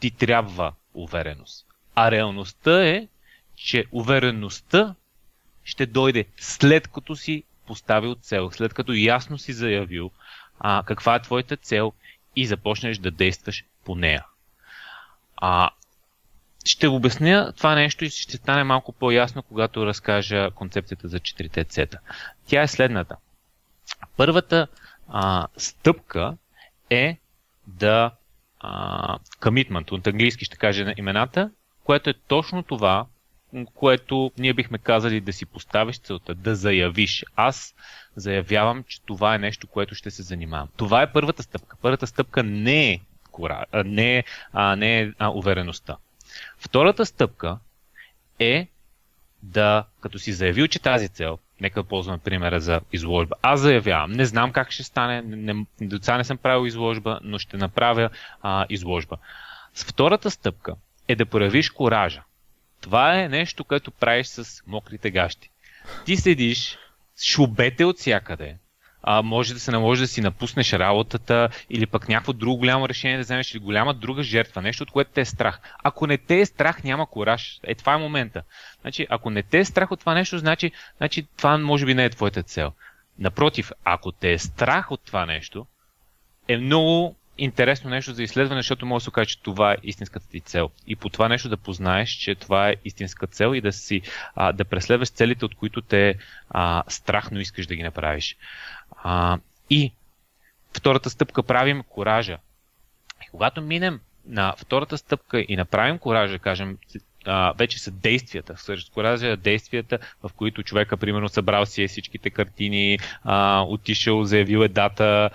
ти 0.00 0.10
трябва 0.10 0.72
увереност. 0.94 1.66
А 2.02 2.10
реалността 2.10 2.86
е, 2.86 3.08
че 3.56 3.84
увереността 3.92 4.94
ще 5.64 5.86
дойде 5.86 6.24
след 6.36 6.88
като 6.88 7.16
си 7.16 7.44
поставил 7.66 8.14
цел, 8.14 8.50
след 8.50 8.74
като 8.74 8.92
ясно 8.92 9.38
си 9.38 9.52
заявил 9.52 10.10
а, 10.60 10.82
каква 10.86 11.14
е 11.14 11.22
твоята 11.22 11.56
цел 11.56 11.92
и 12.36 12.46
започнеш 12.46 12.98
да 12.98 13.10
действаш 13.10 13.64
по 13.84 13.94
нея. 13.94 14.26
А, 15.36 15.70
ще 16.64 16.88
обясня 16.88 17.52
това 17.56 17.74
нещо 17.74 18.04
и 18.04 18.10
ще 18.10 18.36
стане 18.36 18.64
малко 18.64 18.92
по-ясно, 18.92 19.42
когато 19.42 19.86
разкажа 19.86 20.50
концепцията 20.50 21.08
за 21.08 21.20
четирите 21.20 21.64
цета. 21.64 21.98
Тя 22.46 22.62
е 22.62 22.68
следната. 22.68 23.16
Първата 24.16 24.66
а, 25.08 25.46
стъпка 25.56 26.36
е 26.90 27.18
да 27.66 28.10
а, 28.60 29.18
commitment, 29.40 29.92
от 29.92 30.06
английски 30.06 30.44
ще 30.44 30.56
кажа 30.56 30.94
имената, 30.96 31.50
което 31.84 32.10
е 32.10 32.14
точно 32.28 32.62
това, 32.62 33.06
което 33.74 34.32
ние 34.38 34.54
бихме 34.54 34.78
казали 34.78 35.20
да 35.20 35.32
си 35.32 35.46
поставиш 35.46 35.98
целта, 35.98 36.34
да 36.34 36.54
заявиш. 36.54 37.24
Аз 37.36 37.74
заявявам, 38.16 38.84
че 38.88 39.00
това 39.02 39.34
е 39.34 39.38
нещо, 39.38 39.66
което 39.66 39.94
ще 39.94 40.10
се 40.10 40.22
занимавам. 40.22 40.68
Това 40.76 41.02
е 41.02 41.12
първата 41.12 41.42
стъпка. 41.42 41.76
Първата 41.82 42.06
стъпка 42.06 42.42
не 42.42 42.90
е, 42.90 43.00
кора, 43.30 43.64
не 43.84 44.18
е, 44.18 44.24
а, 44.52 44.76
не 44.76 45.00
е 45.00 45.12
а, 45.18 45.28
увереността. 45.28 45.96
Втората 46.58 47.06
стъпка 47.06 47.58
е 48.38 48.68
да, 49.42 49.84
като 50.00 50.18
си 50.18 50.32
заявил, 50.32 50.66
че 50.66 50.78
тази 50.78 51.08
цел, 51.08 51.38
нека 51.60 51.84
ползваме 51.84 52.18
примера 52.18 52.60
за 52.60 52.80
изложба. 52.92 53.36
Аз 53.42 53.60
заявявам, 53.60 54.12
не 54.12 54.24
знам 54.24 54.52
как 54.52 54.70
ще 54.70 54.82
стане, 54.82 55.22
не, 55.22 55.66
деца 55.80 56.16
не 56.16 56.24
съм 56.24 56.36
правил 56.36 56.66
изложба, 56.66 57.20
но 57.22 57.38
ще 57.38 57.56
направя 57.56 58.10
а, 58.42 58.66
изложба. 58.68 59.16
С 59.74 59.84
втората 59.84 60.30
стъпка 60.30 60.74
е 61.10 61.16
да 61.16 61.26
проявиш 61.26 61.70
коража. 61.70 62.22
Това 62.80 63.20
е 63.20 63.28
нещо, 63.28 63.64
което 63.64 63.90
правиш 63.90 64.26
с 64.26 64.62
мокрите 64.66 65.10
гащи. 65.10 65.50
Ти 66.06 66.16
седиш 66.16 66.78
шубете 67.22 67.84
от 67.84 67.98
всякъде, 67.98 68.56
а, 69.02 69.22
може 69.22 69.54
да 69.54 69.60
се 69.60 69.70
наложи 69.70 70.02
да 70.02 70.08
си 70.08 70.20
напуснеш 70.20 70.72
работата 70.72 71.48
или 71.70 71.86
пък 71.86 72.08
някакво 72.08 72.32
друго 72.32 72.56
голямо 72.56 72.88
решение 72.88 73.16
да 73.16 73.22
вземеш 73.22 73.54
или 73.54 73.58
голяма 73.58 73.94
друга 73.94 74.22
жертва, 74.22 74.62
нещо 74.62 74.82
от 74.82 74.90
което 74.90 75.10
те 75.14 75.20
е 75.20 75.24
страх. 75.24 75.60
Ако 75.82 76.06
не 76.06 76.18
те 76.18 76.40
е 76.40 76.46
страх, 76.46 76.84
няма 76.84 77.06
кораж. 77.06 77.60
Е, 77.62 77.74
това 77.74 77.94
е 77.94 77.98
момента. 77.98 78.42
Значи, 78.80 79.06
ако 79.10 79.30
не 79.30 79.42
те 79.42 79.58
е 79.58 79.64
страх 79.64 79.92
от 79.92 80.00
това 80.00 80.14
нещо, 80.14 80.38
значи, 80.38 80.72
значи 80.96 81.26
това 81.36 81.58
може 81.58 81.86
би 81.86 81.94
не 81.94 82.04
е 82.04 82.10
твоята 82.10 82.42
цел. 82.42 82.72
Напротив, 83.18 83.72
ако 83.84 84.12
те 84.12 84.32
е 84.32 84.38
страх 84.38 84.90
от 84.90 85.00
това 85.04 85.26
нещо, 85.26 85.66
е 86.48 86.56
много 86.56 87.16
интересно 87.40 87.90
нещо 87.90 88.12
за 88.12 88.22
изследване, 88.22 88.58
защото 88.58 88.86
може 88.86 89.02
да 89.02 89.04
се 89.04 89.10
окаже, 89.10 89.28
че 89.28 89.42
това 89.42 89.72
е 89.72 89.76
истинската 89.82 90.28
ти 90.28 90.40
цел. 90.40 90.70
И 90.86 90.96
по 90.96 91.08
това 91.08 91.28
нещо 91.28 91.48
да 91.48 91.56
познаеш, 91.56 92.10
че 92.10 92.34
това 92.34 92.68
е 92.68 92.76
истинска 92.84 93.26
цел 93.26 93.54
и 93.54 93.60
да 93.60 93.72
си 93.72 94.02
а, 94.34 94.52
да 94.52 94.64
преследваш 94.64 95.10
целите, 95.10 95.44
от 95.44 95.54
които 95.54 95.80
те 95.80 96.14
а, 96.50 96.82
страхно 96.88 97.40
искаш 97.40 97.66
да 97.66 97.76
ги 97.76 97.82
направиш. 97.82 98.36
А, 99.02 99.38
и 99.70 99.92
втората 100.76 101.10
стъпка 101.10 101.42
правим 101.42 101.82
коража. 101.88 102.38
И 103.26 103.30
когато 103.30 103.62
минем 103.62 104.00
на 104.26 104.54
втората 104.58 104.98
стъпка 104.98 105.44
и 105.48 105.56
направим 105.56 105.98
коража, 105.98 106.38
кажем, 106.38 106.78
а, 107.26 107.52
вече 107.52 107.78
са 107.78 107.90
действията. 107.90 108.54
Всъщност, 108.54 108.92
коража 108.92 109.26
е 109.26 109.36
действията, 109.36 109.98
в 110.22 110.30
които 110.36 110.62
човека, 110.62 110.96
примерно, 110.96 111.28
събрал 111.28 111.66
си 111.66 111.82
е 111.82 111.88
всичките 111.88 112.30
картини, 112.30 112.98
а, 113.22 113.64
отишъл, 113.68 114.24
заявил 114.24 114.58
е 114.58 114.68
дата, 114.68 115.30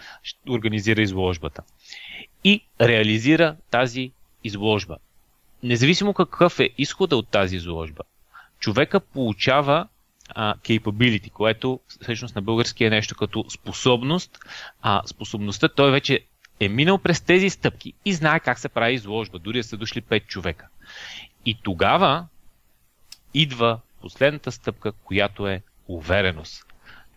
организира 0.50 1.02
изложбата. 1.02 1.64
И 2.44 2.62
реализира 2.82 3.56
тази 3.72 4.12
изложба. 4.44 4.98
Независимо 5.64 6.14
какъв 6.14 6.60
е 6.60 6.70
изхода 6.78 7.18
от 7.18 7.28
тази 7.28 7.56
изложба, 7.56 8.04
човека 8.60 9.00
получава 9.00 9.88
а, 10.30 10.56
capability, 10.56 11.32
което 11.32 11.80
всъщност 12.02 12.36
на 12.36 12.42
български 12.42 12.86
е 12.86 12.90
нещо 12.90 13.16
като 13.16 13.46
способност. 13.50 14.40
А 14.82 15.02
способността 15.06 15.70
той 15.70 15.92
вече 15.92 16.20
е 16.60 16.70
минал 16.70 16.98
през 16.98 17.22
тези 17.22 17.50
стъпки 17.50 17.94
и 18.06 18.14
знае 18.14 18.40
как 18.40 18.60
се 18.60 18.70
прави 18.70 18.94
изложба, 18.94 19.40
дори 19.40 19.58
да 19.58 19.64
са 19.64 19.78
дошли 19.78 20.02
5 20.02 20.28
човека. 20.28 20.68
И 21.46 21.58
тогава 21.64 22.28
идва 23.34 23.80
последната 24.02 24.52
стъпка, 24.52 24.92
която 24.92 25.48
е 25.48 25.62
увереност. 25.88 26.66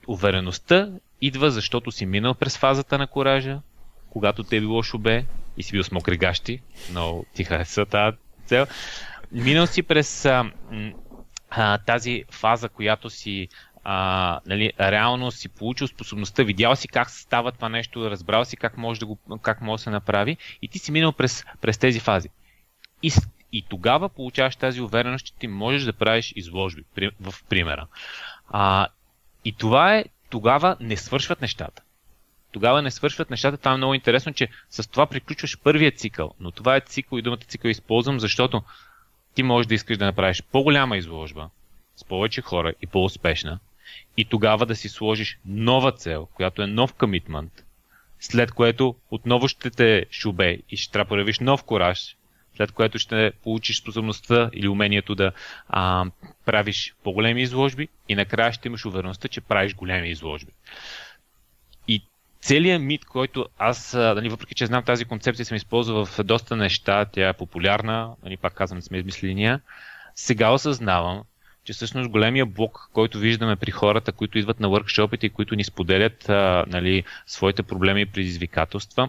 Увереността 0.07 0.91
идва, 1.21 1.51
защото 1.51 1.93
си 1.93 2.07
минал 2.07 2.35
през 2.35 2.59
фазата 2.59 2.99
на 2.99 3.07
коража, 3.07 3.61
когато 4.11 4.45
те 4.45 4.57
е 4.57 4.61
било 4.61 4.83
шубе 4.83 5.25
и 5.57 5.63
си 5.63 5.73
бил 5.73 5.85
с 5.85 5.93
мокри 5.93 6.17
гащи, 6.17 6.61
но 6.93 7.25
ти 7.35 7.45
хареса 7.45 7.87
тази 7.87 8.17
цел. 8.47 8.67
Минал 9.33 9.67
си 9.67 9.83
през 9.83 10.25
а, 10.25 10.51
а, 11.51 11.79
тази 11.79 12.25
фаза, 12.31 12.69
която 12.69 13.11
си 13.11 13.49
а, 13.85 14.41
нали, 14.47 14.73
реално 14.81 15.31
си 15.31 15.49
получил 15.49 15.87
способността, 15.87 16.43
видял 16.43 16.77
си 16.77 16.89
как 16.89 17.11
се 17.11 17.21
става 17.21 17.53
това 17.53 17.69
нещо, 17.69 18.11
разбрал 18.11 18.45
си 18.45 18.57
как 18.57 18.77
може 18.77 19.01
да, 19.01 19.07
го, 19.07 19.19
как 19.43 19.61
може 19.61 19.81
да 19.81 19.85
се 19.85 19.91
направи 19.91 20.37
и 20.63 20.69
ти 20.69 20.79
си 20.79 20.93
минал 20.93 21.13
през, 21.13 21.45
през 21.61 21.79
тези 21.79 22.01
фази. 22.01 22.29
И, 23.03 23.13
и 23.53 23.63
тогава 23.69 24.09
получаваш 24.09 24.57
тази 24.57 24.81
увереност, 24.81 25.27
че 25.27 25.35
ти 25.35 25.47
можеш 25.47 25.83
да 25.83 25.93
правиш 25.93 26.33
изложби, 26.37 26.85
в 27.21 27.35
примера. 27.49 27.87
А, 28.49 28.89
и 29.45 29.53
това 29.53 29.97
е, 29.97 30.05
тогава 30.31 30.77
не 30.81 30.97
свършват 30.97 31.41
нещата. 31.41 31.83
Тогава 32.53 32.83
не 32.83 32.91
свършват 32.91 33.31
нещата. 33.31 33.57
Това 33.57 33.73
е 33.73 33.77
много 33.77 33.95
интересно, 33.95 34.33
че 34.33 34.49
с 34.71 34.91
това 34.91 35.07
приключваш 35.07 35.59
първия 35.59 35.93
цикъл. 35.93 36.35
Но 36.41 36.51
това 36.51 36.77
е 36.77 36.81
цикъл 36.81 37.19
и 37.19 37.23
думата 37.23 37.39
цикъл 37.39 37.69
използвам, 37.69 38.21
защото 38.21 38.63
ти 39.35 39.43
можеш 39.43 39.67
да 39.67 39.75
искаш 39.75 39.99
да 39.99 40.05
направиш 40.05 40.43
по-голяма 40.53 40.97
изложба 40.97 41.51
с 41.97 42.05
повече 42.05 42.43
хора 42.43 42.73
и 42.83 42.87
по-успешна 42.87 43.59
и 44.17 44.25
тогава 44.25 44.67
да 44.67 44.77
си 44.77 44.89
сложиш 44.89 45.39
нова 45.47 45.93
цел, 45.93 46.27
която 46.27 46.63
е 46.63 46.67
нов 46.67 46.95
комитмент, 46.95 47.53
след 48.21 48.53
което 48.53 48.97
отново 49.11 49.49
ще 49.49 49.71
те 49.71 50.07
шубе 50.11 50.59
и 50.71 50.77
ще 50.77 50.93
трябва 50.93 51.05
да 51.05 51.09
проявиш 51.09 51.39
нов 51.39 51.65
кораж, 51.65 52.17
след 52.57 52.73
което 52.73 52.99
ще 52.99 53.33
получиш 53.43 53.81
способността 53.81 54.51
или 54.53 54.69
умението 54.69 55.15
да 55.15 55.33
а, 55.69 56.05
правиш 56.45 56.95
по-големи 57.05 57.43
изложби 57.43 57.89
и 58.09 58.15
накрая 58.15 58.53
ще 58.53 58.69
имаш 58.69 58.85
увереността, 58.85 59.29
че 59.29 59.41
правиш 59.41 59.75
големи 59.75 60.09
изложби. 60.09 60.53
Целият 62.41 62.83
мит, 62.83 63.05
който 63.05 63.47
аз, 63.59 63.95
нали, 63.95 64.29
въпреки 64.29 64.55
че 64.55 64.67
знам 64.67 64.85
тази 64.85 65.05
концепция, 65.05 65.47
съм 65.47 65.57
използвал 65.57 66.05
в 66.05 66.25
доста 66.25 66.57
неща, 66.57 67.05
тя 67.05 67.29
е 67.29 67.33
популярна, 67.33 68.11
нали, 68.25 68.37
пак 68.37 68.55
казвам, 68.55 68.79
не 68.79 68.83
сме 68.83 68.99
измислили 68.99 69.35
ние, 69.35 69.59
сега 70.15 70.51
осъзнавам, 70.51 71.23
че 71.65 71.73
всъщност 71.73 72.11
големия 72.11 72.47
блок, 72.47 72.91
който 72.93 73.19
виждаме 73.19 73.57
при 73.57 73.71
хората, 73.71 74.13
които 74.13 74.39
идват 74.39 74.61
на 74.61 74.69
въркшопите 74.69 75.27
и 75.27 75.31
които 75.31 75.55
ни 75.55 75.65
споделят 75.65 76.29
а, 76.29 76.65
нали, 76.69 77.05
своите 77.27 77.63
проблеми 77.63 78.01
и 78.01 78.07
предизвикателства, 78.07 79.09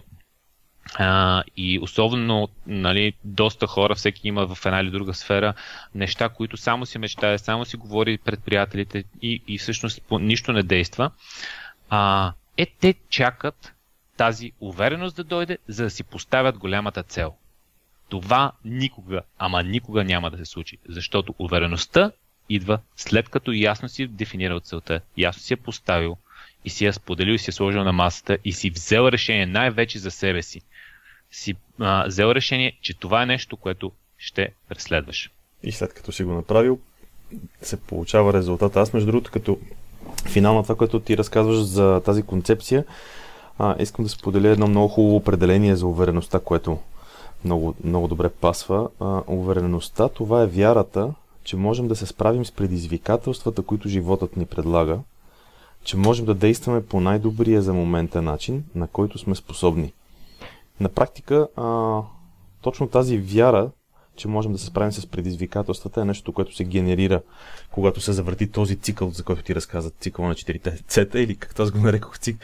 а, 0.94 1.42
и 1.56 1.78
особено 1.82 2.48
нали, 2.66 3.12
доста 3.24 3.66
хора, 3.66 3.94
всеки 3.94 4.28
има 4.28 4.54
в 4.54 4.66
една 4.66 4.80
или 4.80 4.90
друга 4.90 5.14
сфера 5.14 5.54
неща, 5.94 6.28
които 6.28 6.56
само 6.56 6.86
си 6.86 6.98
мечтае, 6.98 7.38
само 7.38 7.64
си 7.64 7.76
говори 7.76 8.18
пред 8.18 8.44
приятелите 8.44 9.04
и, 9.22 9.42
и 9.48 9.58
всъщност 9.58 10.02
по, 10.08 10.18
нищо 10.18 10.52
не 10.52 10.62
действа. 10.62 11.10
А, 11.90 12.32
е, 12.56 12.66
те 12.80 12.94
чакат 13.08 13.72
тази 14.16 14.52
увереност 14.60 15.16
да 15.16 15.24
дойде, 15.24 15.58
за 15.68 15.84
да 15.84 15.90
си 15.90 16.04
поставят 16.04 16.58
голямата 16.58 17.02
цел. 17.02 17.34
Това 18.08 18.52
никога, 18.64 19.22
ама 19.38 19.62
никога 19.62 20.04
няма 20.04 20.30
да 20.30 20.36
се 20.38 20.44
случи, 20.44 20.78
защото 20.88 21.34
увереността 21.38 22.12
идва 22.48 22.78
след 22.96 23.28
като 23.28 23.52
ясно 23.52 23.88
си 23.88 24.06
дефинирал 24.06 24.60
целта, 24.60 25.00
ясно 25.16 25.42
си 25.42 25.52
е 25.52 25.56
поставил 25.56 26.16
и 26.64 26.70
си 26.70 26.84
я 26.84 26.92
споделил 26.92 27.32
и 27.32 27.38
си 27.38 27.50
е 27.50 27.52
сложил 27.52 27.84
на 27.84 27.92
масата 27.92 28.38
и 28.44 28.52
си 28.52 28.70
взел 28.70 29.08
решение 29.12 29.46
най-вече 29.46 29.98
за 29.98 30.10
себе 30.10 30.42
си. 30.42 30.60
Си 31.30 31.54
а, 31.78 32.06
взел 32.06 32.26
решение, 32.26 32.78
че 32.80 32.94
това 32.94 33.22
е 33.22 33.26
нещо, 33.26 33.56
което 33.56 33.92
ще 34.18 34.52
преследваш. 34.68 35.30
И 35.62 35.72
след 35.72 35.94
като 35.94 36.12
си 36.12 36.24
го 36.24 36.32
направил, 36.32 36.80
се 37.62 37.80
получава 37.80 38.32
резултат. 38.32 38.76
Аз, 38.76 38.92
между 38.92 39.06
другото, 39.06 39.30
като 39.30 39.58
финал 40.28 40.54
на 40.54 40.62
това, 40.62 40.74
което 40.74 41.00
ти 41.00 41.16
разказваш 41.16 41.58
за 41.58 42.00
тази 42.04 42.22
концепция, 42.22 42.84
а, 43.58 43.76
искам 43.78 44.04
да 44.04 44.08
споделя 44.08 44.48
едно 44.48 44.66
много 44.66 44.88
хубаво 44.88 45.16
определение 45.16 45.76
за 45.76 45.86
увереността, 45.86 46.40
което 46.40 46.78
много, 47.44 47.74
много 47.84 48.08
добре 48.08 48.28
пасва. 48.28 48.88
А, 49.00 49.22
увереността, 49.26 50.08
това 50.08 50.42
е 50.42 50.46
вярата, 50.46 51.14
че 51.44 51.56
можем 51.56 51.88
да 51.88 51.96
се 51.96 52.06
справим 52.06 52.44
с 52.44 52.52
предизвикателствата, 52.52 53.62
които 53.62 53.88
животът 53.88 54.36
ни 54.36 54.46
предлага, 54.46 54.98
че 55.84 55.96
можем 55.96 56.26
да 56.26 56.34
действаме 56.34 56.84
по 56.84 57.00
най-добрия 57.00 57.62
за 57.62 57.72
момента 57.72 58.22
начин, 58.22 58.64
на 58.74 58.86
който 58.86 59.18
сме 59.18 59.34
способни. 59.34 59.92
На 60.80 60.88
практика, 60.88 61.48
а, 61.56 62.00
точно 62.62 62.88
тази 62.88 63.18
вяра, 63.18 63.70
че 64.20 64.28
можем 64.28 64.52
да 64.52 64.58
се 64.58 64.66
справим 64.66 64.92
с 64.92 65.06
предизвикателствата 65.06 66.00
е 66.00 66.04
нещо, 66.04 66.32
което 66.32 66.56
се 66.56 66.64
генерира, 66.64 67.22
когато 67.70 68.00
се 68.00 68.12
завърти 68.12 68.50
този 68.50 68.76
цикъл, 68.76 69.10
за 69.10 69.24
който 69.24 69.42
ти 69.42 69.54
разказа, 69.54 69.90
цикъл 69.90 70.28
на 70.28 70.34
четирите 70.34 70.82
цета 70.88 71.20
или 71.20 71.36
както 71.36 71.62
аз 71.62 71.70
го 71.70 71.78
нарекох 71.78 72.18
цик, 72.18 72.36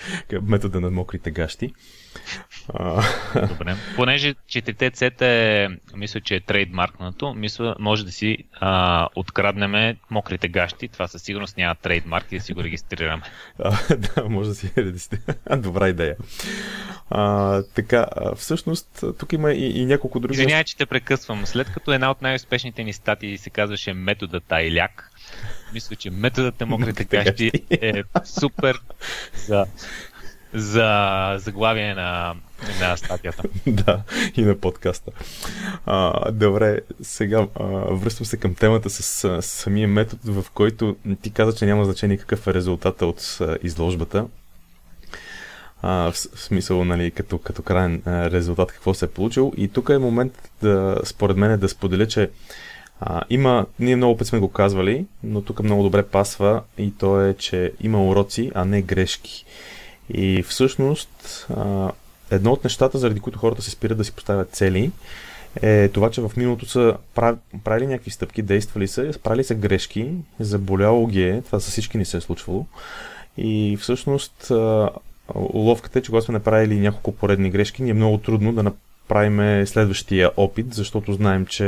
метода 0.42 0.80
на 0.80 0.90
мокрите 0.90 1.30
гащи. 1.30 1.72
Добре. 3.48 3.76
Понеже 3.96 4.34
четирите 4.46 4.90
цета 4.90 5.26
е, 5.26 5.68
мисля, 5.96 6.20
че 6.20 6.34
е 6.34 6.40
трейдмаркнато, 6.40 7.34
мисля, 7.34 7.76
може 7.78 8.04
да 8.04 8.12
си 8.12 8.38
а, 8.60 9.08
откраднем 9.14 9.96
мокрите 10.10 10.48
гащи. 10.48 10.88
Това 10.88 11.08
със 11.08 11.22
сигурност 11.22 11.56
няма 11.56 11.74
трейдмарк 11.74 12.32
и 12.32 12.38
да 12.38 12.44
си 12.44 12.52
го 12.52 12.62
регистрираме. 12.62 13.22
А, 13.58 13.96
да, 13.96 14.28
може 14.28 14.48
да 14.48 14.54
си 14.54 14.70
Добра 15.56 15.88
идея. 15.88 16.16
А, 17.10 17.62
така, 17.62 18.06
всъщност, 18.36 19.04
тук 19.18 19.32
има 19.32 19.52
и, 19.52 19.80
и 19.80 19.86
няколко 19.86 20.20
други. 20.20 20.34
Извинявай, 20.34 20.64
че 20.64 20.76
те 20.76 20.86
прекъсвам. 20.86 21.46
След 21.46 21.65
като 21.74 21.92
една 21.92 22.10
от 22.10 22.22
най-успешните 22.22 22.84
ни 22.84 22.92
статии 22.92 23.38
се 23.38 23.50
казваше 23.50 23.92
методът 23.92 24.52
Айляк, 24.52 25.10
мисля, 25.72 25.96
че 25.96 26.10
методът 26.10 26.60
на 26.60 26.66
мокрите 26.66 27.04
гащи 27.04 27.50
е 27.70 28.02
супер 28.24 28.80
за 29.34 29.66
за 30.54 31.34
заглавие 31.38 31.94
на, 31.94 32.34
на 32.80 32.96
статията. 32.96 33.42
да, 33.66 34.02
и 34.36 34.42
на 34.42 34.58
подкаста. 34.58 35.10
А, 35.86 36.30
добре, 36.30 36.80
сега 37.02 37.46
а, 37.54 37.64
връщам 37.94 38.26
се 38.26 38.36
към 38.36 38.54
темата 38.54 38.90
с, 38.90 39.02
с 39.02 39.42
самия 39.42 39.88
метод, 39.88 40.22
в 40.24 40.50
който 40.50 40.96
ти 41.22 41.30
каза, 41.30 41.58
че 41.58 41.66
няма 41.66 41.84
значение 41.84 42.16
какъв 42.16 42.46
е 42.46 42.54
резултата 42.54 43.06
от 43.06 43.38
а, 43.40 43.56
изложбата. 43.62 44.26
А, 45.82 46.12
в, 46.12 46.16
смисъл, 46.16 46.84
нали, 46.84 47.10
като, 47.10 47.38
като 47.38 47.62
крайен 47.62 48.02
резултат, 48.06 48.72
какво 48.72 48.94
се 48.94 49.04
е 49.04 49.08
получил. 49.08 49.52
И 49.56 49.68
тук 49.68 49.88
е 49.88 49.98
момент, 49.98 50.50
да, 50.62 51.00
според 51.04 51.36
мен, 51.36 51.58
да 51.58 51.68
споделя, 51.68 52.06
че 52.06 52.30
а, 53.00 53.22
има, 53.30 53.66
ние 53.78 53.96
много 53.96 54.16
път 54.16 54.26
сме 54.26 54.38
го 54.38 54.48
казвали, 54.48 55.06
но 55.24 55.42
тук 55.42 55.62
много 55.62 55.82
добре 55.82 56.02
пасва 56.02 56.62
и 56.78 56.92
то 56.98 57.20
е, 57.20 57.34
че 57.34 57.72
има 57.80 58.06
уроци, 58.06 58.50
а 58.54 58.64
не 58.64 58.82
грешки. 58.82 59.44
И 60.10 60.42
всъщност 60.42 61.46
едно 62.30 62.52
от 62.52 62.64
нещата, 62.64 62.98
заради 62.98 63.20
които 63.20 63.38
хората 63.38 63.62
се 63.62 63.70
спират 63.70 63.98
да 63.98 64.04
си 64.04 64.12
поставят 64.12 64.50
цели, 64.50 64.90
е 65.62 65.88
това, 65.88 66.10
че 66.10 66.20
в 66.20 66.32
миналото 66.36 66.66
са 66.66 66.96
правили 67.64 67.86
някакви 67.86 68.10
стъпки, 68.10 68.42
действали 68.42 68.88
са, 68.88 69.12
правили 69.22 69.44
са 69.44 69.54
грешки, 69.54 70.10
заболяло 70.40 71.06
ги 71.06 71.22
е, 71.22 71.42
това 71.42 71.60
със 71.60 71.72
всички 71.72 71.98
ни 71.98 72.04
се 72.04 72.16
е 72.16 72.20
случвало. 72.20 72.66
И 73.36 73.78
всъщност 73.80 74.52
уловката 75.34 75.98
е, 75.98 76.02
че 76.02 76.10
когато 76.10 76.24
сме 76.24 76.32
направили 76.32 76.80
няколко 76.80 77.12
поредни 77.12 77.50
грешки, 77.50 77.82
ни 77.82 77.90
е 77.90 77.94
много 77.94 78.18
трудно 78.18 78.52
да 78.52 78.62
направим 78.62 79.66
следващия 79.66 80.30
опит, 80.36 80.74
защото 80.74 81.12
знаем, 81.12 81.46
че, 81.46 81.64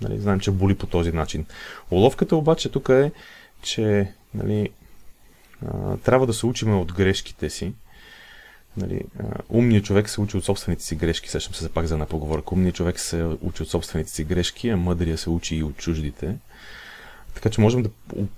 нали, 0.00 0.18
знаем, 0.18 0.40
че 0.40 0.50
боли 0.50 0.74
по 0.74 0.86
този 0.86 1.12
начин. 1.12 1.46
Уловката 1.90 2.36
обаче 2.36 2.68
тук 2.68 2.88
е, 2.88 3.12
че 3.62 4.12
нали, 4.34 4.68
трябва 6.04 6.26
да 6.26 6.32
се 6.32 6.46
учим 6.46 6.80
от 6.80 6.92
грешките 6.92 7.50
си. 7.50 7.72
Нали, 8.76 9.00
умният 9.48 9.84
човек 9.84 10.08
се 10.08 10.20
учи 10.20 10.36
от 10.36 10.44
собствените 10.44 10.82
си 10.82 10.96
грешки. 10.96 11.30
Сещам 11.30 11.54
се 11.54 11.72
пак 11.72 11.86
за 11.86 11.94
една 11.94 12.06
поговорка. 12.06 12.54
Умният 12.54 12.76
човек 12.76 13.00
се 13.00 13.24
учи 13.40 13.62
от 13.62 13.70
собствените 13.70 14.10
си 14.10 14.24
грешки, 14.24 14.68
а 14.68 14.76
мъдрия 14.76 15.18
се 15.18 15.30
учи 15.30 15.56
и 15.56 15.62
от 15.62 15.76
чуждите. 15.76 16.36
Така 17.34 17.50
че 17.50 17.60
можем 17.60 17.82
да 17.82 17.90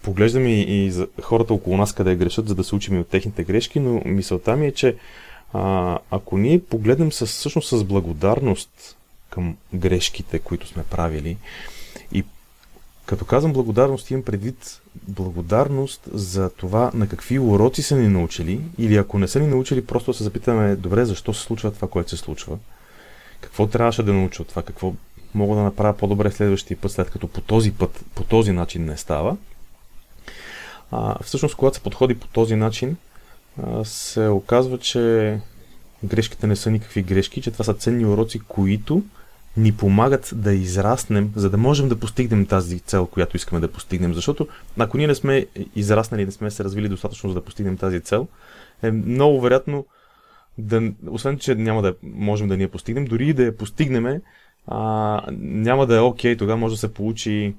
поглеждаме 0.03 0.55
и, 0.55 0.87
и 0.87 0.91
за 0.91 1.07
хората 1.23 1.55
около 1.55 1.77
нас 1.77 1.93
къде 1.93 2.15
грешат, 2.15 2.49
за 2.49 2.55
да 2.55 2.65
се 2.65 2.75
учим 2.75 2.97
и 2.97 3.01
от 3.01 3.09
техните 3.09 3.45
грешки, 3.45 3.81
но 3.81 4.03
мисълта 4.05 4.57
ми 4.57 4.67
е, 4.67 4.73
че 4.73 4.97
а, 5.53 5.99
ако 6.11 6.39
ние 6.39 6.63
погледнем 6.63 7.13
с, 7.13 7.27
всъщност 7.27 7.69
с 7.69 7.85
благодарност 7.85 8.97
към 9.31 9.57
грешките, 9.75 10.39
които 10.39 10.69
сме 10.69 10.83
правили 10.83 11.37
и 12.13 12.25
като 13.07 13.25
казвам 13.25 13.53
благодарност, 13.53 14.11
имам 14.11 14.23
предвид 14.23 14.81
благодарност 15.09 16.01
за 16.13 16.51
това 16.51 16.91
на 16.95 17.09
какви 17.09 17.39
уроци 17.39 17.83
са 17.83 17.97
ни 17.97 18.09
научили 18.09 18.61
или 18.79 18.97
ако 18.97 19.19
не 19.19 19.29
са 19.29 19.41
ни 19.41 19.47
научили, 19.47 19.87
просто 19.87 20.15
се 20.15 20.25
запитаме, 20.25 20.77
добре, 20.77 21.05
защо 21.05 21.35
се 21.35 21.43
случва 21.43 21.73
това, 21.73 21.89
което 21.89 22.11
се 22.11 22.17
случва? 22.17 22.59
Какво 23.41 23.67
трябваше 23.67 24.03
да 24.03 24.13
науча 24.13 24.43
от 24.43 24.49
това? 24.49 24.63
Какво 24.63 24.95
мога 25.35 25.57
да 25.57 25.63
направя 25.63 25.97
по-добре 25.97 26.31
следващия 26.31 26.77
път, 26.77 26.93
след 26.93 27.11
като 27.11 27.29
по 27.29 27.41
този 27.41 27.73
път, 27.73 28.05
по 28.15 28.25
този 28.25 28.53
начин 28.53 28.85
не 28.85 28.97
става? 28.97 29.37
А, 30.91 31.23
всъщност, 31.23 31.57
когато 31.57 31.77
се 31.77 31.83
подходи 31.83 32.15
по 32.15 32.27
този 32.27 32.57
начин, 32.57 32.97
а, 33.63 33.85
се 33.85 34.29
оказва, 34.29 34.79
че 34.79 35.39
грешките 36.05 36.47
не 36.47 36.57
са 36.57 36.71
никакви 36.71 37.03
грешки, 37.03 37.43
че 37.43 37.51
това 37.51 37.65
са 37.65 37.75
ценни 37.75 38.07
уроци, 38.07 38.39
които 38.39 39.03
ни 39.57 39.73
помагат 39.73 40.31
да 40.35 40.53
израснем, 40.53 41.33
за 41.37 41.51
да 41.51 41.57
можем 41.57 41.89
да 41.89 42.01
постигнем 42.01 42.47
тази 42.47 42.81
цел, 42.81 43.07
която 43.07 43.37
искаме 43.37 43.61
да 43.61 43.73
постигнем. 43.73 44.15
Защото 44.15 44.49
ако 44.79 44.97
ние 44.97 45.07
не 45.07 45.15
сме 45.15 45.47
израснали, 45.77 46.25
не 46.25 46.33
сме 46.33 46.51
се 46.51 46.65
развили 46.65 46.89
достатъчно 46.89 47.31
за 47.31 47.35
да 47.35 47.45
постигнем 47.45 47.77
тази 47.77 48.01
цел, 48.01 48.29
е 48.83 48.91
много 48.91 49.41
вероятно 49.41 49.87
да, 50.59 50.93
освен, 51.11 51.39
че 51.39 51.55
няма 51.55 51.83
да 51.83 51.95
можем 52.03 52.49
да 52.49 52.57
ни 52.57 52.63
я 52.63 52.69
постигнем, 52.69 53.05
дори 53.05 53.29
и 53.29 53.33
да 53.33 53.43
я 53.43 53.57
постигнем, 53.57 54.21
а, 54.67 55.23
няма 55.39 55.87
да 55.87 55.97
е 55.97 56.01
окей, 56.01 56.35
okay, 56.35 56.39
тогава 56.39 56.57
може 56.57 56.75
да 56.75 56.79
се 56.79 56.95
получи 56.95 57.55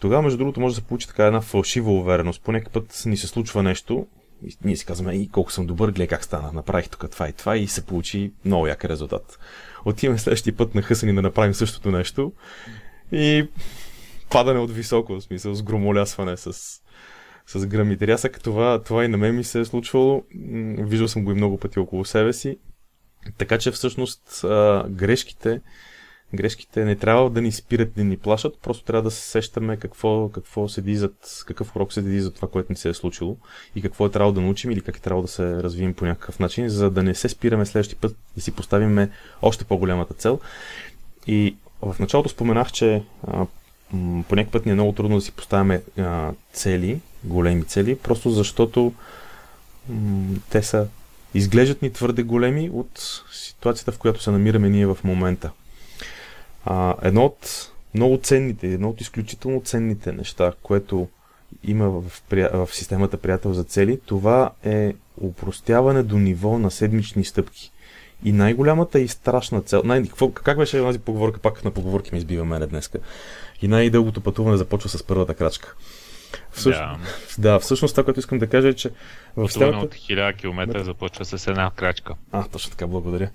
тогава, 0.00 0.22
между 0.22 0.38
другото, 0.38 0.60
може 0.60 0.74
да 0.74 0.80
се 0.80 0.86
получи 0.86 1.06
така 1.06 1.26
една 1.26 1.40
фалшива 1.40 1.92
увереност. 1.92 2.42
По 2.42 2.52
някакъв 2.52 2.72
път 2.72 3.02
ни 3.06 3.16
се 3.16 3.26
случва 3.26 3.62
нещо, 3.62 4.06
и 4.46 4.56
ние 4.64 4.76
си 4.76 4.86
казваме, 4.86 5.14
и 5.14 5.28
колко 5.28 5.52
съм 5.52 5.66
добър, 5.66 5.90
гледай 5.90 6.06
как 6.06 6.24
стана, 6.24 6.52
направих 6.52 6.88
тук 6.88 7.10
това 7.10 7.28
и 7.28 7.32
това 7.32 7.56
и 7.56 7.66
се 7.66 7.86
получи 7.86 8.32
много 8.44 8.66
як 8.66 8.84
резултат 8.84 9.38
отиваме 9.84 10.18
следващия 10.18 10.56
път 10.56 10.74
на 10.74 10.82
Хъсани 10.82 11.14
да 11.14 11.22
направим 11.22 11.54
същото 11.54 11.90
нещо 11.90 12.32
и 13.12 13.48
падане 14.30 14.60
от 14.60 14.70
високо, 14.70 15.14
в 15.14 15.20
смисъл 15.20 15.54
с 15.54 15.62
громолясване, 15.62 16.36
с, 16.36 16.52
с 17.46 17.66
грамите. 17.66 18.06
Рясък, 18.06 18.40
това, 18.42 18.82
това 18.82 19.04
и 19.04 19.08
на 19.08 19.16
мен 19.16 19.36
ми 19.36 19.44
се 19.44 19.60
е 19.60 19.64
случвало. 19.64 20.24
Виждал 20.78 21.08
съм 21.08 21.24
го 21.24 21.30
и 21.30 21.34
много 21.34 21.58
пъти 21.58 21.78
около 21.78 22.04
себе 22.04 22.32
си. 22.32 22.58
Така 23.38 23.58
че 23.58 23.70
всъщност 23.70 24.40
грешките, 24.88 25.60
грешките 26.36 26.84
не 26.84 26.96
трябва 26.96 27.30
да 27.30 27.40
ни 27.40 27.52
спират, 27.52 27.92
да 27.96 28.04
ни 28.04 28.16
плашат, 28.16 28.58
просто 28.62 28.84
трябва 28.84 29.02
да 29.02 29.10
се 29.10 29.30
сещаме 29.30 29.76
какво, 29.76 30.28
какво 30.28 30.68
седи 30.68 30.96
зад, 30.96 31.44
какъв 31.46 31.76
урок 31.76 31.92
седи 31.92 32.20
за 32.20 32.30
това, 32.30 32.48
което 32.48 32.72
ни 32.72 32.76
се 32.76 32.88
е 32.88 32.94
случило 32.94 33.36
и 33.76 33.82
какво 33.82 34.06
е 34.06 34.10
трябвало 34.10 34.32
да 34.32 34.40
научим 34.40 34.70
или 34.70 34.80
как 34.80 34.96
е 34.96 35.00
трябвало 35.00 35.22
да 35.22 35.28
се 35.28 35.62
развием 35.62 35.94
по 35.94 36.04
някакъв 36.04 36.38
начин, 36.38 36.68
за 36.68 36.90
да 36.90 37.02
не 37.02 37.14
се 37.14 37.28
спираме 37.28 37.66
следващия 37.66 37.98
път 38.00 38.16
да 38.36 38.42
си 38.42 38.52
поставим 38.52 39.08
още 39.42 39.64
по-голямата 39.64 40.14
цел. 40.14 40.40
И 41.26 41.56
в 41.82 41.96
началото 42.00 42.28
споменах, 42.28 42.72
че 42.72 43.02
а, 43.26 43.46
по 44.28 44.36
някакъв 44.36 44.52
път 44.52 44.66
ни 44.66 44.72
е 44.72 44.74
много 44.74 44.92
трудно 44.92 45.16
да 45.16 45.22
си 45.22 45.32
поставяме 45.32 45.82
а, 45.98 46.32
цели, 46.52 47.00
големи 47.24 47.64
цели, 47.64 47.96
просто 47.96 48.30
защото 48.30 48.92
м- 49.88 50.36
те 50.50 50.62
са 50.62 50.88
изглеждат 51.34 51.82
ни 51.82 51.92
твърде 51.92 52.22
големи 52.22 52.70
от 52.72 53.22
ситуацията, 53.32 53.92
в 53.92 53.98
която 53.98 54.22
се 54.22 54.30
намираме 54.30 54.68
ние 54.68 54.86
в 54.86 54.98
момента. 55.04 55.50
А, 56.64 56.94
едно 57.02 57.24
от 57.24 57.70
много 57.94 58.18
ценните, 58.22 58.66
едно 58.66 58.88
от 58.88 59.00
изключително 59.00 59.62
ценните 59.64 60.12
неща, 60.12 60.52
което 60.62 61.08
има 61.64 61.88
в, 61.90 62.22
в 62.52 62.68
системата 62.72 63.16
Приятел 63.16 63.52
за 63.52 63.64
цели, 63.64 64.00
това 64.06 64.50
е 64.64 64.94
упростяване 65.20 66.02
до 66.02 66.18
ниво 66.18 66.58
на 66.58 66.70
седмични 66.70 67.24
стъпки. 67.24 67.70
И 68.24 68.32
най-голямата 68.32 69.00
и 69.00 69.08
страшна 69.08 69.60
цел. 69.60 69.82
Най- 69.84 70.02
какво, 70.02 70.30
как 70.30 70.58
беше 70.58 70.78
тази 70.78 70.98
поговорка? 70.98 71.40
Пак 71.40 71.64
на 71.64 71.70
поговорки 71.70 72.10
ми 72.12 72.18
избива 72.18 72.44
мене 72.44 72.66
днеска. 72.66 72.98
И 73.62 73.68
най-дългото 73.68 74.20
пътуване 74.20 74.56
започва 74.56 74.88
с 74.88 75.02
първата 75.02 75.34
крачка. 75.34 75.76
Всъщ... 76.50 76.78
Да. 76.78 76.98
да, 77.38 77.58
всъщност 77.58 77.94
това, 77.94 78.04
което 78.04 78.20
искам 78.20 78.38
да 78.38 78.46
кажа 78.46 78.68
е, 78.68 78.74
че 78.74 78.90
в 79.36 79.48
системата... 79.48 79.78
от 79.78 79.94
1000 79.94 80.36
км 80.36 80.84
започва 80.84 81.24
с 81.24 81.46
една 81.46 81.70
крачка. 81.76 82.14
А, 82.32 82.48
точно 82.48 82.70
така, 82.70 82.86
благодаря. 82.86 83.30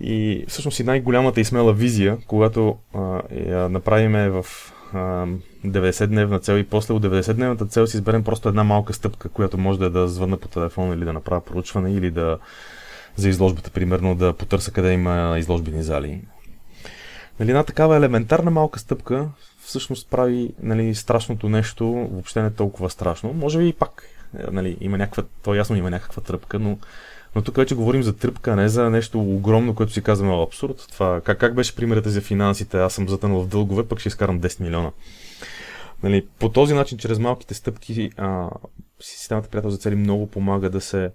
И 0.00 0.44
всъщност 0.48 0.80
и 0.80 0.84
най-голямата 0.84 1.40
и 1.40 1.44
смела 1.44 1.72
визия, 1.72 2.18
когато 2.26 2.78
а, 2.94 3.22
я 3.46 3.68
направиме 3.68 4.28
в 4.28 4.46
а, 4.92 5.26
90-дневна 5.66 6.40
цел 6.40 6.54
и 6.54 6.64
после 6.64 6.94
от 6.94 7.02
90-дневната 7.02 7.68
цел 7.68 7.86
си 7.86 7.96
изберем 7.96 8.24
просто 8.24 8.48
една 8.48 8.64
малка 8.64 8.92
стъпка, 8.92 9.28
която 9.28 9.58
може 9.58 9.78
да 9.78 9.86
е 9.86 9.90
да 9.90 10.08
звънна 10.08 10.36
по 10.36 10.48
телефона 10.48 10.94
или 10.94 11.04
да 11.04 11.12
направя 11.12 11.40
проучване 11.40 11.92
или 11.92 12.10
да 12.10 12.38
за 13.16 13.28
изложбата, 13.28 13.70
примерно, 13.70 14.14
да 14.14 14.32
потърся 14.32 14.70
къде 14.70 14.92
има 14.92 15.34
изложбени 15.38 15.82
зали. 15.82 16.20
Нали, 17.40 17.50
една 17.50 17.64
такава 17.64 17.96
елементарна 17.96 18.50
малка 18.50 18.78
стъпка 18.78 19.28
всъщност 19.68 20.10
прави 20.10 20.50
нали, 20.62 20.94
страшното 20.94 21.48
нещо 21.48 21.86
въобще 21.86 22.42
не 22.42 22.50
толкова 22.50 22.90
страшно. 22.90 23.32
Може 23.32 23.58
би 23.58 23.68
и 23.68 23.72
пак 23.72 24.02
е, 24.38 24.50
нали, 24.50 24.76
има 24.80 24.98
някаква, 24.98 25.22
то 25.42 25.54
ясно 25.54 25.76
има 25.76 25.90
някаква 25.90 26.22
тръпка, 26.22 26.58
но, 26.58 26.78
но 27.34 27.42
тук 27.42 27.56
вече 27.56 27.74
говорим 27.74 28.02
за 28.02 28.16
тръпка, 28.16 28.56
не 28.56 28.68
за 28.68 28.90
нещо 28.90 29.20
огромно, 29.20 29.74
което 29.74 29.92
си 29.92 30.02
казваме 30.02 30.42
абсурд. 30.42 30.86
Това, 30.92 31.20
как, 31.20 31.38
как 31.38 31.54
беше 31.54 31.76
примерът 31.76 32.04
за 32.04 32.20
финансите? 32.20 32.78
Аз 32.78 32.94
съм 32.94 33.08
затънал 33.08 33.40
в 33.40 33.48
дългове, 33.48 33.88
пък 33.88 33.98
ще 33.98 34.08
изкарам 34.08 34.40
10 34.40 34.60
милиона. 34.60 34.90
Нали, 36.02 36.26
по 36.38 36.48
този 36.48 36.74
начин, 36.74 36.98
чрез 36.98 37.18
малките 37.18 37.54
стъпки, 37.54 38.10
а, 38.16 38.50
системата 39.00 39.48
приятел 39.48 39.70
за 39.70 39.78
цели 39.78 39.94
много 39.94 40.26
помага 40.26 40.70
да 40.70 40.80
се 40.80 41.10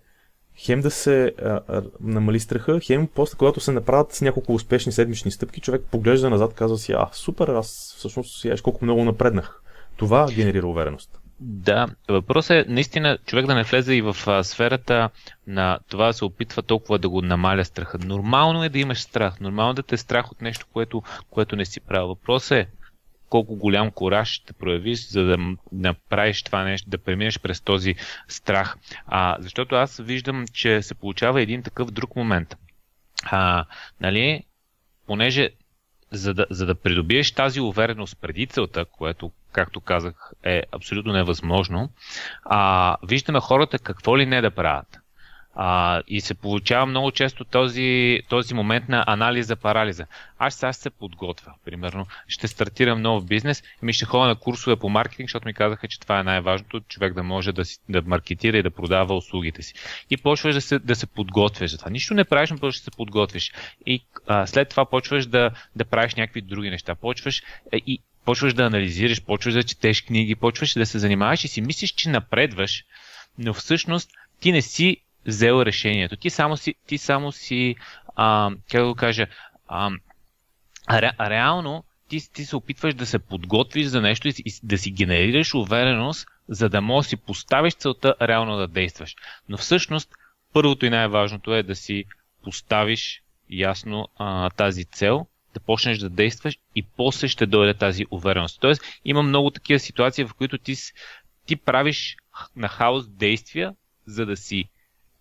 хем 0.58 0.82
да 0.82 0.92
се 0.92 1.34
а, 1.44 1.82
намали 2.02 2.40
страха, 2.40 2.80
хем 2.80 3.08
после, 3.16 3.38
когато 3.38 3.60
се 3.60 3.72
направят 3.72 4.14
с 4.14 4.22
няколко 4.22 4.54
успешни 4.54 4.92
седмични 4.92 5.32
стъпки, 5.32 5.62
човек 5.62 5.82
поглежда 5.92 6.30
назад, 6.30 6.54
казва 6.54 6.78
си, 6.78 6.92
а, 6.92 7.10
супер, 7.14 7.48
аз 7.48 7.96
всъщност 7.98 8.42
сияш 8.42 8.62
колко 8.62 8.86
много 8.86 9.04
напреднах. 9.04 9.62
Това 9.98 10.28
генерира 10.36 10.68
увереност. 10.68 11.20
Да, 11.40 11.88
въпросът 12.10 12.52
е 12.52 12.66
наистина 12.68 13.18
човек 13.26 13.46
да 13.46 13.56
не 13.56 13.64
влезе 13.64 13.94
и 13.94 14.02
в 14.02 14.18
а, 14.28 14.44
сферата 14.44 15.10
на 15.48 15.80
това 15.90 16.08
да 16.08 16.14
се 16.14 16.26
опитва 16.26 16.62
толкова 16.62 17.00
да 17.00 17.10
го 17.10 17.22
намаля 17.22 17.66
страха. 17.66 17.98
Нормално 17.98 18.64
е 18.64 18.70
да 18.70 18.80
имаш 18.80 19.02
страх, 19.02 19.40
нормално 19.40 19.72
е 19.72 19.74
да 19.74 19.84
те 19.84 19.96
е 19.96 19.98
страх 19.98 20.32
от 20.32 20.42
нещо, 20.42 20.66
което, 20.74 21.04
което 21.30 21.56
не 21.56 21.66
си 21.66 21.80
правил. 21.80 22.08
Въпросът 22.08 22.52
е 22.52 22.68
колко 23.34 23.56
голям 23.56 23.92
кораж 23.92 24.30
ще 24.30 24.54
проявиш, 24.54 25.08
за 25.08 25.24
да 25.24 25.38
направиш 25.72 26.44
това 26.44 26.64
нещо, 26.64 26.90
да 26.90 26.98
преминеш 26.98 27.40
през 27.40 27.62
този 27.62 27.96
страх. 28.28 28.78
А, 29.08 29.38
защото 29.40 29.76
аз 29.76 29.98
виждам, 29.98 30.46
че 30.54 30.82
се 30.82 30.96
получава 30.96 31.42
един 31.42 31.64
такъв 31.64 31.92
друг 31.92 32.16
момент. 32.16 32.56
А, 33.26 33.66
нали, 34.02 34.44
понеже 35.08 35.50
за 36.12 36.34
да, 36.34 36.46
за 36.50 36.66
да 36.66 36.76
придобиеш 36.76 37.32
тази 37.32 37.62
увереност 37.62 38.18
преди 38.22 38.48
целта, 38.48 38.86
което, 38.86 39.32
както 39.52 39.82
казах, 39.82 40.32
е 40.44 40.64
абсолютно 40.72 41.14
невъзможно, 41.14 41.90
а, 42.44 42.98
виждаме 43.04 43.40
хората 43.40 43.80
какво 43.80 44.18
ли 44.18 44.26
не 44.26 44.42
да 44.42 44.52
правят. 44.52 45.03
А, 45.56 46.02
и 46.08 46.22
се 46.22 46.34
получава 46.34 46.86
много 46.86 47.12
често 47.12 47.46
този, 47.46 48.20
този 48.30 48.54
момент 48.54 48.90
на 48.90 49.04
анализа, 49.08 49.56
парализа. 49.56 50.06
Аз 50.40 50.56
сега 50.56 50.74
се 50.74 50.90
подготвя, 50.90 51.54
примерно. 51.66 52.06
Ще 52.28 52.48
стартирам 52.48 53.02
нов 53.02 53.26
бизнес 53.26 53.64
и 53.82 53.86
ми 53.86 53.94
ще 53.94 54.06
ходя 54.06 54.28
на 54.28 54.36
курсове 54.36 54.76
по 54.76 54.90
маркетинг, 54.90 55.30
защото 55.30 55.48
ми 55.48 55.54
казаха, 55.54 55.88
че 55.88 56.00
това 56.00 56.20
е 56.20 56.24
най-важното, 56.24 56.82
човек 56.82 57.14
да 57.14 57.24
може 57.24 57.52
да, 57.52 57.66
си, 57.66 57.80
да 57.90 58.02
маркетира 58.02 58.58
и 58.58 58.64
да 58.64 58.72
продава 58.72 59.16
услугите 59.16 59.62
си. 59.62 59.74
И 60.10 60.18
почваш 60.18 60.56
да 60.56 60.62
се, 60.62 60.80
да 60.80 60.96
се 60.96 61.08
подготвяш 61.08 61.72
за 61.72 61.78
това. 61.78 61.92
Нищо 61.92 62.14
не 62.14 62.24
правиш, 62.24 62.50
но 62.50 62.58
почваш 62.58 62.78
да 62.78 62.84
се 62.84 62.92
подготвиш. 62.92 63.52
И 63.86 64.06
а, 64.28 64.48
след 64.48 64.70
това 64.70 64.86
почваш 64.86 65.26
да, 65.26 65.52
да 65.76 65.86
правиш 65.86 66.16
някакви 66.16 66.42
други 66.42 66.70
неща. 66.70 66.96
Почваш 66.96 67.44
е, 67.72 67.78
и 67.78 68.00
почваш 68.26 68.54
да 68.54 68.64
анализираш, 68.64 69.24
почваш 69.24 69.54
да 69.54 69.64
четеш 69.64 70.02
книги, 70.02 70.36
почваш 70.36 70.74
да 70.74 70.86
се 70.86 71.00
занимаваш 71.00 71.44
и 71.44 71.48
си 71.48 71.62
мислиш, 71.62 71.92
че 71.92 72.10
напредваш, 72.10 72.84
но 73.38 73.54
всъщност 73.54 74.10
ти 74.40 74.52
не 74.52 74.62
си 74.62 74.98
взел 75.26 75.62
решението. 75.62 76.16
Ти 76.16 76.30
само 76.30 76.58
си, 76.58 76.76
ти 76.88 76.98
само 76.98 77.32
си 77.32 77.76
а, 78.16 78.52
как 78.72 78.82
да 78.82 78.88
го 78.88 78.96
кажа, 78.96 79.28
а, 79.68 79.92
ре, 80.92 81.12
реално 81.20 81.84
ти, 82.10 82.34
ти 82.34 82.46
се 82.46 82.56
опитваш 82.56 82.94
да 82.94 83.06
се 83.06 83.20
подготвиш 83.20 83.86
за 83.86 84.02
нещо 84.02 84.28
и, 84.28 84.34
и 84.46 84.52
да 84.64 84.78
си 84.78 84.92
генерираш 84.92 85.54
увереност, 85.54 86.28
за 86.50 86.70
да 86.70 86.82
можеш 86.82 87.06
да 87.06 87.10
си 87.10 87.18
поставиш 87.18 87.74
целта 87.74 88.16
реално 88.22 88.58
да 88.58 88.68
действаш. 88.68 89.16
Но 89.50 89.58
всъщност 89.58 90.10
първото 90.54 90.86
и 90.86 90.90
най-важното 90.90 91.56
е 91.56 91.64
да 91.64 91.76
си 91.76 92.06
поставиш 92.44 93.22
ясно 93.50 94.08
а, 94.18 94.50
тази 94.50 94.86
цел, 94.86 95.28
да 95.54 95.60
почнеш 95.60 95.98
да 95.98 96.10
действаш 96.10 96.58
и 96.76 96.84
после 96.98 97.28
ще 97.28 97.46
дойде 97.46 97.74
тази 97.74 98.06
увереност. 98.12 98.62
Тоест 98.62 98.82
има 99.06 99.24
много 99.24 99.52
такива 99.52 99.80
ситуации, 99.80 100.26
в 100.26 100.34
които 100.34 100.58
ти, 100.58 100.76
ти 101.46 101.56
правиш 101.56 102.16
на 102.56 102.68
хаос 102.68 103.08
действия, 103.08 103.74
за 104.06 104.26
да 104.26 104.38
си 104.38 104.66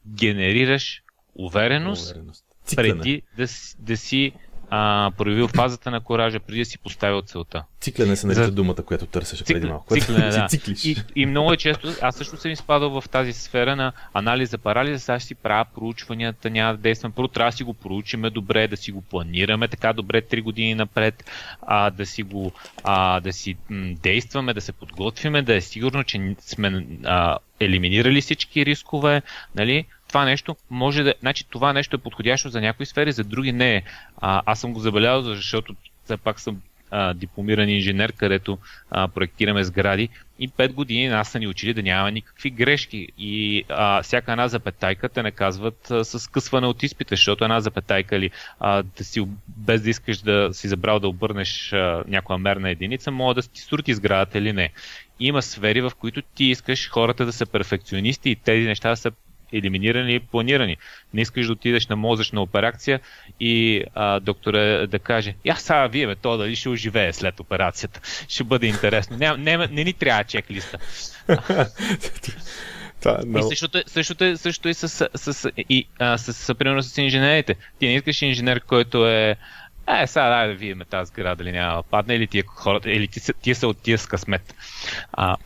генерираш 0.07 1.03
увереност, 1.35 2.11
увереност. 2.11 2.45
преди 2.77 3.23
да, 3.37 3.47
да 3.79 3.97
си 3.97 4.33
а, 4.75 5.11
проявил 5.19 5.49
фазата 5.49 5.91
на 5.91 6.01
коража, 6.01 6.41
преди 6.41 6.59
да 6.59 6.65
си 6.65 6.79
поставил 6.79 7.23
целта. 7.23 7.65
Циклене 7.81 8.17
се 8.17 8.27
нарича 8.27 8.45
За... 8.45 8.51
думата, 8.51 8.75
която 8.75 9.07
търсеше 9.07 9.45
преди 9.45 9.67
малко. 9.67 9.95
Циклене, 9.95 10.31
да. 10.31 10.49
И, 10.85 10.97
и 11.17 11.27
много 11.27 11.53
е 11.53 11.57
често, 11.57 11.89
аз 12.03 12.17
също 12.17 12.37
съм 12.37 12.51
изпадал 12.51 13.01
в 13.01 13.09
тази 13.09 13.33
сфера 13.33 13.77
на 13.77 13.93
анализа, 14.15 14.59
парализа, 14.59 14.99
сега 14.99 15.19
ще 15.19 15.27
си 15.27 15.35
правя 15.35 15.65
проучванията, 15.75 16.51
няма 16.51 16.73
да 16.73 16.79
действам. 16.79 17.13
Първо 17.13 17.29
трябва 17.29 17.51
да 17.51 17.57
си 17.57 17.65
го 17.65 17.75
проучиме 17.75 18.31
добре, 18.31 18.69
да 18.69 18.77
си 18.77 18.93
го 18.93 19.03
планираме 19.03 19.69
така 19.69 19.93
добре 19.93 20.23
3 20.23 20.43
години 20.43 20.75
напред, 20.75 21.31
а, 21.63 21.91
да 21.91 22.07
си 22.07 22.23
го 22.23 22.53
а, 22.85 23.21
да 23.21 23.33
си 23.33 23.57
м, 23.71 23.95
действаме, 24.03 24.55
да 24.55 24.61
се 24.61 24.73
подготвиме, 24.73 25.43
да 25.43 25.55
е 25.55 25.61
сигурно, 25.61 26.05
че 26.05 26.35
сме 26.41 26.87
а, 27.05 27.39
елиминирали 27.61 28.21
всички 28.21 28.67
рискове, 28.67 29.23
нали? 29.55 29.87
Това 30.12 30.25
нещо 30.25 30.57
може 30.70 31.03
да. 31.03 31.14
Значи 31.20 31.44
това 31.51 31.72
нещо 31.72 31.96
е 31.96 31.98
подходящо 31.98 32.48
за 32.48 32.61
някои 32.61 32.87
сфери, 32.87 33.12
за 33.12 33.25
други 33.25 33.53
не 33.53 33.77
е. 33.77 33.83
А, 34.16 34.42
аз 34.46 34.61
съм 34.61 34.72
го 34.72 34.81
забелязал, 34.81 35.35
защото 35.35 35.75
все 36.05 36.16
пак 36.16 36.40
съм 36.40 36.61
а, 36.90 37.14
дипломиран 37.14 37.68
инженер, 37.68 38.12
където 38.12 38.59
а, 38.90 39.09
проектираме 39.09 39.64
сгради 39.64 40.09
и 40.38 40.48
5 40.48 40.72
години 40.72 41.09
нас 41.09 41.29
са 41.29 41.38
ни 41.38 41.48
учили 41.48 41.75
да 41.75 41.83
няма 41.83 42.11
никакви 42.11 42.51
грешки 42.51 43.09
и 43.18 43.64
а, 43.68 44.03
всяка 44.03 44.33
една 44.33 44.48
запетайка 44.48 45.09
те 45.09 45.22
наказват 45.22 45.90
а, 45.90 46.05
с 46.05 46.31
късване 46.31 46.66
от 46.66 46.83
изпита, 46.83 47.12
защото 47.12 47.44
една 47.44 47.61
запетайка 47.61 48.16
или 48.16 48.31
а, 48.61 48.83
да 48.83 49.05
си, 49.05 49.27
без 49.48 49.83
да 49.83 49.90
искаш 49.90 50.18
да 50.18 50.48
си 50.53 50.68
забрал 50.68 51.01
да 51.01 51.09
обърнеш 51.09 51.72
а, 51.72 52.05
някоя 52.09 52.38
мерна 52.38 52.70
единица, 52.70 53.11
може 53.11 53.35
да 53.35 53.42
ти 53.42 53.61
срути 53.61 53.94
сградата 53.94 54.38
или 54.38 54.53
не. 54.53 54.70
Има 55.20 55.42
сфери, 55.42 55.81
в 55.81 55.92
които 55.98 56.22
ти 56.22 56.44
искаш 56.44 56.90
хората 56.90 57.25
да 57.27 57.33
са 57.33 57.46
перфекционисти 57.46 58.31
и 58.31 58.37
тези 58.37 58.66
неща 58.66 58.88
да 58.90 58.96
са 58.96 59.12
елиминирани 59.53 60.15
и 60.15 60.21
планирани. 60.21 60.77
Не 61.15 61.21
искаш 61.21 61.47
да 61.47 61.53
отидеш 61.53 61.87
на 61.87 61.97
мозъчна 61.97 62.43
операция 62.43 63.01
и 63.41 63.85
а, 63.95 64.21
доктора 64.21 64.87
да 64.87 64.99
каже, 64.99 65.35
я 65.45 65.57
сега 65.57 65.87
вие 65.87 66.07
ме, 66.07 66.17
то 66.17 66.37
дали 66.37 66.57
ще 66.57 66.69
оживее 66.69 67.12
след 67.12 67.41
операцията. 67.41 68.01
Ще 68.29 68.45
бъде 68.45 68.67
интересно. 68.67 69.17
Не, 69.17 69.37
не, 69.37 69.67
не 69.67 69.85
ни 69.85 69.93
трябва 69.93 70.25
чек-листа. 70.25 70.79
Да, 73.03 73.19
no. 73.19 73.41
И 73.41 73.43
същото, 73.49 73.79
е, 73.79 73.83
същото, 73.87 74.25
е, 74.25 74.37
същото 74.37 74.69
е 74.69 74.75
с, 74.75 74.88
с, 75.15 75.35
с, 75.35 75.51
и, 75.69 75.87
а, 75.99 76.19
с, 76.19 76.33
с, 76.33 76.55
примерно 76.55 76.83
с 76.83 76.99
инженерите. 76.99 77.57
Ти 77.79 77.87
не 77.87 77.95
искаш 77.95 78.23
инженер, 78.23 78.61
който 78.61 79.09
е 79.09 79.37
е, 79.87 80.07
сега 80.07 80.29
дай 80.29 80.49
да 80.49 80.55
видим 80.55 80.83
тази 80.91 81.09
сграда 81.09 81.37
дали 81.37 81.53
няма 81.53 81.77
да 81.77 81.83
падне, 81.83 82.15
или 82.15 82.27
тия 82.27 82.45
хората, 82.47 82.91
или 82.91 83.09
тия, 83.09 83.23
тия 83.43 83.55
са 83.55 83.69
от 83.69 83.83
тия 83.83 83.99
с 83.99 84.07
късмет. 84.07 84.55
А, 85.12 85.37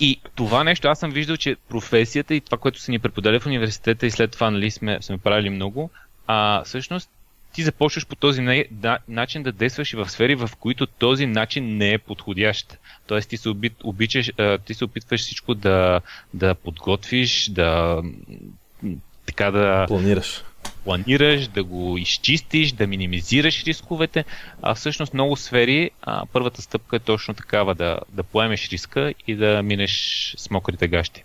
и 0.00 0.20
това 0.34 0.64
нещо 0.64 0.88
аз 0.88 0.98
съм 0.98 1.10
виждал, 1.10 1.36
че 1.36 1.56
професията 1.68 2.34
и 2.34 2.40
това, 2.40 2.58
което 2.58 2.80
са 2.80 2.90
ни 2.90 2.98
преподали 2.98 3.40
в 3.40 3.46
университета 3.46 4.06
и 4.06 4.10
след 4.10 4.30
това 4.30 4.50
нали, 4.50 4.70
сме, 4.70 4.98
сме 5.00 5.18
правили 5.18 5.50
много, 5.50 5.90
а, 6.26 6.64
всъщност 6.64 7.10
ти 7.52 7.62
започваш 7.62 8.06
по 8.06 8.16
този 8.16 8.42
не, 8.42 8.64
да, 8.70 8.98
начин 9.08 9.42
да 9.42 9.52
действаш 9.52 9.92
и 9.92 9.96
в 9.96 10.08
сфери, 10.08 10.34
в 10.34 10.50
които 10.60 10.86
този 10.86 11.26
начин 11.26 11.76
не 11.76 11.92
е 11.92 11.98
подходящ. 11.98 12.78
Тоест 13.06 13.28
ти 13.28 13.36
се, 13.36 13.48
оби, 13.48 13.70
обичаш, 13.84 14.32
ти 14.64 14.74
се 14.74 14.84
опитваш 14.84 15.20
всичко 15.20 15.54
да, 15.54 16.00
да 16.34 16.54
подготвиш, 16.54 17.50
да 17.50 18.02
така 19.26 19.50
да... 19.50 19.84
Планираш 19.88 20.42
планираш, 20.84 21.48
да 21.48 21.64
го 21.64 21.98
изчистиш, 21.98 22.72
да 22.72 22.86
минимизираш 22.86 23.64
рисковете, 23.64 24.24
а 24.62 24.74
всъщност 24.74 25.14
много 25.14 25.36
сфери 25.36 25.90
а, 26.02 26.26
първата 26.32 26.62
стъпка 26.62 26.96
е 26.96 26.98
точно 26.98 27.34
такава 27.34 27.74
да, 27.74 27.98
да 28.12 28.22
поемеш 28.22 28.68
риска 28.68 29.14
и 29.26 29.36
да 29.36 29.62
минеш 29.62 30.34
с 30.38 30.50
мокрите 30.50 30.88
гащи. 30.88 31.24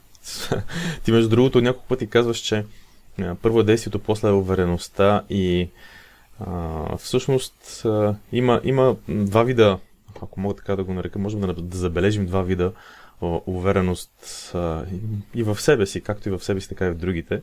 Ти 1.04 1.12
между 1.12 1.30
другото 1.30 1.62
няколко 1.62 1.88
пъти 1.88 2.10
казваш, 2.10 2.38
че 2.38 2.66
първо 3.42 3.60
е 3.60 3.64
действието, 3.64 4.00
после 4.00 4.28
е 4.28 4.32
увереността 4.32 5.24
и 5.30 5.70
а, 6.40 6.98
всъщност 6.98 7.86
а, 7.86 8.16
има, 8.32 8.62
има 8.64 8.96
два 9.08 9.44
вида, 9.44 9.80
ако 10.22 10.40
мога 10.40 10.56
така 10.56 10.76
да 10.76 10.84
го 10.84 10.94
нарека, 10.94 11.20
можем 11.20 11.40
да, 11.40 11.54
да 11.54 11.78
забележим 11.78 12.26
два 12.26 12.42
вида 12.42 12.72
увереност 13.46 14.52
а, 14.54 14.86
и 15.36 15.44
в 15.44 15.62
себе 15.62 15.86
си, 15.86 16.02
както 16.02 16.30
и 16.30 16.32
в 16.32 16.44
себе 16.44 16.62
си, 16.62 16.70
така 16.70 16.86
и 16.86 16.90
в 16.90 16.98
другите. 16.98 17.42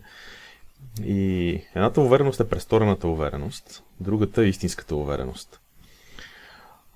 И 1.05 1.49
едната 1.75 2.01
увереност 2.01 2.40
е 2.40 2.49
престорената 2.49 3.09
увереност, 3.09 3.83
другата 4.01 4.43
е 4.43 4.49
истинската 4.49 4.97
увереност. 4.97 5.61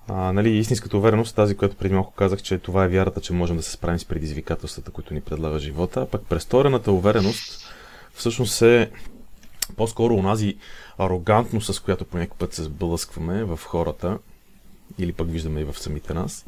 А, 0.07 0.33
нали, 0.33 0.49
истинската 0.49 0.97
увереност, 0.97 1.35
тази, 1.35 1.57
която 1.57 1.75
преди 1.75 1.93
малко 1.93 2.13
казах, 2.13 2.41
че 2.41 2.57
това 2.57 2.83
е 2.83 2.87
вярата, 2.87 3.21
че 3.21 3.33
можем 3.33 3.57
да 3.57 3.63
се 3.63 3.71
справим 3.71 3.99
с 3.99 4.05
предизвикателствата, 4.05 4.91
които 4.91 5.13
ни 5.13 5.21
предлага 5.21 5.59
живота, 5.59 6.01
а 6.01 6.05
пък 6.05 6.25
престорената 6.29 6.91
увереност 6.91 7.73
всъщност 8.13 8.61
е 8.61 8.91
по-скоро 9.77 10.15
онази 10.15 10.57
арогантност, 10.97 11.73
с 11.73 11.79
която 11.79 12.05
по 12.05 12.17
някакъв 12.17 12.37
път 12.37 12.53
се 12.53 12.63
сблъскваме 12.63 13.43
в 13.43 13.59
хората, 13.63 14.17
или 14.97 15.13
пък 15.13 15.31
виждаме 15.31 15.61
и 15.61 15.63
в 15.63 15.79
самите 15.79 16.13
нас. 16.13 16.45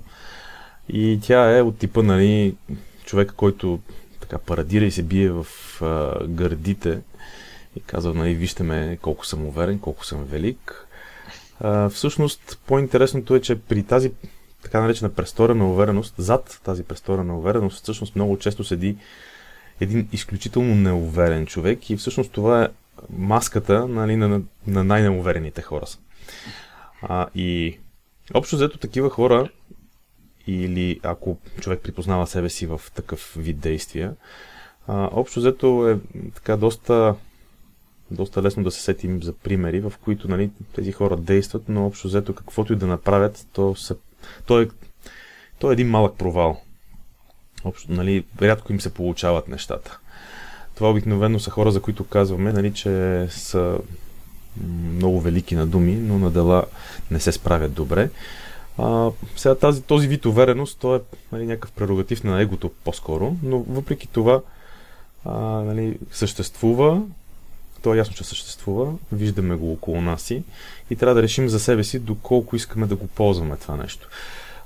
И 0.90 1.20
тя 1.22 1.58
е 1.58 1.62
от 1.62 1.78
типа, 1.78 2.02
нали, 2.02 2.56
човека, 3.06 3.34
който 3.36 3.80
така 4.20 4.38
парадира 4.38 4.86
и 4.86 4.92
се 4.92 5.04
бие 5.04 5.32
в 5.32 5.48
а, 5.82 6.28
гърдите 6.28 7.02
и 7.78 7.82
казва, 7.82 8.14
нали, 8.14 8.34
вижте 8.34 8.64
ме 8.64 8.98
колко 9.02 9.26
съм 9.26 9.46
уверен, 9.46 9.80
колко 9.80 10.06
съм 10.06 10.24
велик. 10.24 10.88
А, 11.60 11.90
всъщност, 11.90 12.60
по-интересното 12.68 13.36
е, 13.36 13.42
че 13.42 13.60
при 13.60 13.84
тази 13.84 14.12
така 14.64 14.82
наречена 14.82 15.14
престорена 15.14 15.70
увереност, 15.70 16.16
зад 16.18 16.62
тази 16.64 16.84
престорена 16.84 17.38
увереност, 17.38 17.84
всъщност 17.84 18.16
много 18.16 18.38
често 18.38 18.64
седи 18.64 18.98
един 19.80 20.10
изключително 20.12 20.76
неуверен 20.76 21.46
човек 21.46 21.90
и 21.90 21.98
всъщност 21.98 22.32
това 22.32 22.64
е 22.64 22.68
маската 23.10 23.88
нали, 23.88 24.16
на, 24.16 24.42
на 24.68 24.84
най-неуверените 24.84 25.62
хора. 25.62 25.86
А, 27.02 27.28
и 27.36 27.78
общо 28.34 28.56
взето 28.56 28.78
такива 28.78 29.10
хора, 29.10 29.50
или 30.48 31.00
ако 31.04 31.38
човек 31.60 31.80
припознава 31.84 32.28
себе 32.28 32.50
си 32.50 32.66
в 32.66 32.82
такъв 32.96 33.34
вид 33.38 33.60
действия, 33.60 34.14
А, 34.88 35.10
общо 35.12 35.40
взето 35.40 35.90
е 35.90 36.00
така 36.36 36.58
доста, 36.58 37.16
доста 38.12 38.44
лесно 38.44 38.64
да 38.64 38.72
се 38.72 38.82
сетим 38.82 39.24
за 39.24 39.34
примери, 39.34 39.80
в 39.80 39.94
които 40.02 40.28
нали, 40.28 40.52
тези 40.76 40.92
хора 40.92 41.18
действат, 41.18 41.64
но 41.70 41.86
общо 41.86 42.08
взето 42.08 42.36
каквото 42.36 42.74
и 42.74 42.76
да 42.76 42.88
направят, 42.88 43.48
то, 43.54 43.76
са, 43.76 43.96
то, 44.46 44.62
е, 44.62 44.68
то 45.60 45.70
е 45.70 45.74
един 45.74 45.90
малък 45.90 46.18
провал. 46.18 46.62
Общо, 47.64 47.92
нали, 47.92 48.26
рядко 48.42 48.74
им 48.74 48.82
се 48.82 48.94
получават 48.94 49.48
нещата. 49.48 50.00
Това 50.76 50.90
обикновено 50.90 51.40
са 51.40 51.52
хора, 51.52 51.72
за 51.72 51.82
които 51.82 52.04
казваме, 52.04 52.54
нали, 52.54 52.74
че 52.74 53.28
са 53.30 53.80
много 54.94 55.22
велики 55.22 55.56
на 55.56 55.68
думи, 55.68 55.96
но 55.96 56.20
на 56.20 56.32
дела 56.32 56.64
не 57.12 57.20
се 57.20 57.32
справят 57.32 57.74
добре. 57.74 58.10
А, 58.78 59.12
сега 59.36 59.56
тази, 59.56 59.82
този 59.82 60.08
вид 60.08 60.26
увереност, 60.26 60.80
то 60.80 60.96
е 60.96 61.02
нали, 61.32 61.46
някакъв 61.46 61.72
прерогатив 61.72 62.24
на 62.24 62.42
егото 62.42 62.72
по-скоро, 62.84 63.36
но 63.44 63.60
въпреки 63.60 64.08
това 64.08 64.42
а, 65.26 65.40
нали, 65.40 66.00
съществува, 66.12 67.02
то 67.82 67.94
е 67.94 67.98
ясно, 67.98 68.16
че 68.16 68.24
съществува, 68.24 68.94
виждаме 69.12 69.56
го 69.56 69.72
около 69.72 70.02
нас 70.02 70.32
и, 70.32 70.44
и 70.90 70.96
трябва 70.96 71.16
да 71.16 71.24
решим 71.24 71.50
за 71.50 71.60
себе 71.60 71.84
си 71.84 72.00
доколко 72.00 72.56
искаме 72.56 72.88
да 72.88 72.96
го 72.96 73.08
ползваме 73.08 73.58
това 73.58 73.78
нещо. 73.78 74.08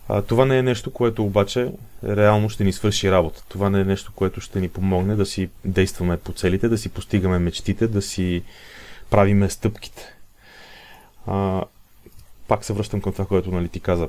А, 0.10 0.22
това 0.22 0.46
не 0.46 0.58
е 0.58 0.64
нещо, 0.64 0.92
което 0.92 1.26
обаче 1.26 1.72
реално 2.04 2.50
ще 2.50 2.64
ни 2.64 2.74
свърши 2.74 3.12
работа. 3.12 3.44
Това 3.50 3.70
не 3.70 3.80
е 3.80 3.86
нещо, 3.86 4.12
което 4.16 4.42
ще 4.42 4.60
ни 4.60 4.70
помогне 4.70 5.16
да 5.16 5.26
си 5.26 5.50
действаме 5.66 6.18
по 6.18 6.34
целите, 6.34 6.70
да 6.70 6.78
си 6.78 6.90
постигаме 6.90 7.40
мечтите, 7.40 7.88
да 7.88 8.02
си 8.02 8.44
правиме 9.10 9.50
стъпките. 9.50 10.16
А, 11.28 11.64
пак 12.48 12.66
се 12.66 12.74
връщам 12.74 13.02
към 13.02 13.14
това, 13.14 13.26
което 13.26 13.52
нали, 13.52 13.70
ти 13.70 13.80
каза 13.80 14.08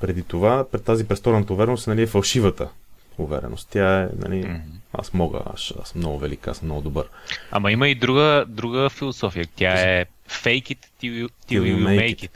преди 0.00 0.22
това. 0.22 0.64
Пред 0.72 0.84
тази 0.84 1.08
престорната 1.08 1.52
увереност 1.52 1.86
нали, 1.86 2.02
е 2.02 2.06
фалшивата 2.06 2.68
увереност. 3.18 3.68
Тя 3.70 4.02
е, 4.02 4.08
нали, 4.18 4.44
mm-hmm. 4.44 4.60
аз 4.92 5.12
мога, 5.12 5.40
аз, 5.54 5.72
аз 5.82 5.88
съм 5.88 5.98
много 5.98 6.18
велик, 6.18 6.48
аз 6.48 6.56
съм 6.56 6.66
много 6.66 6.80
добър. 6.80 7.06
Ама 7.50 7.72
има 7.72 7.88
и 7.88 7.94
друга, 7.94 8.44
друга 8.48 8.90
философия. 8.90 9.46
Тя 9.56 9.72
е 9.72 10.06
fake 10.28 10.76
it 10.76 10.78
till 11.02 11.26
you, 11.26 11.30
till 11.48 11.62
you 11.62 11.78
make 11.78 12.16
it. 12.16 12.28
it. 12.28 12.30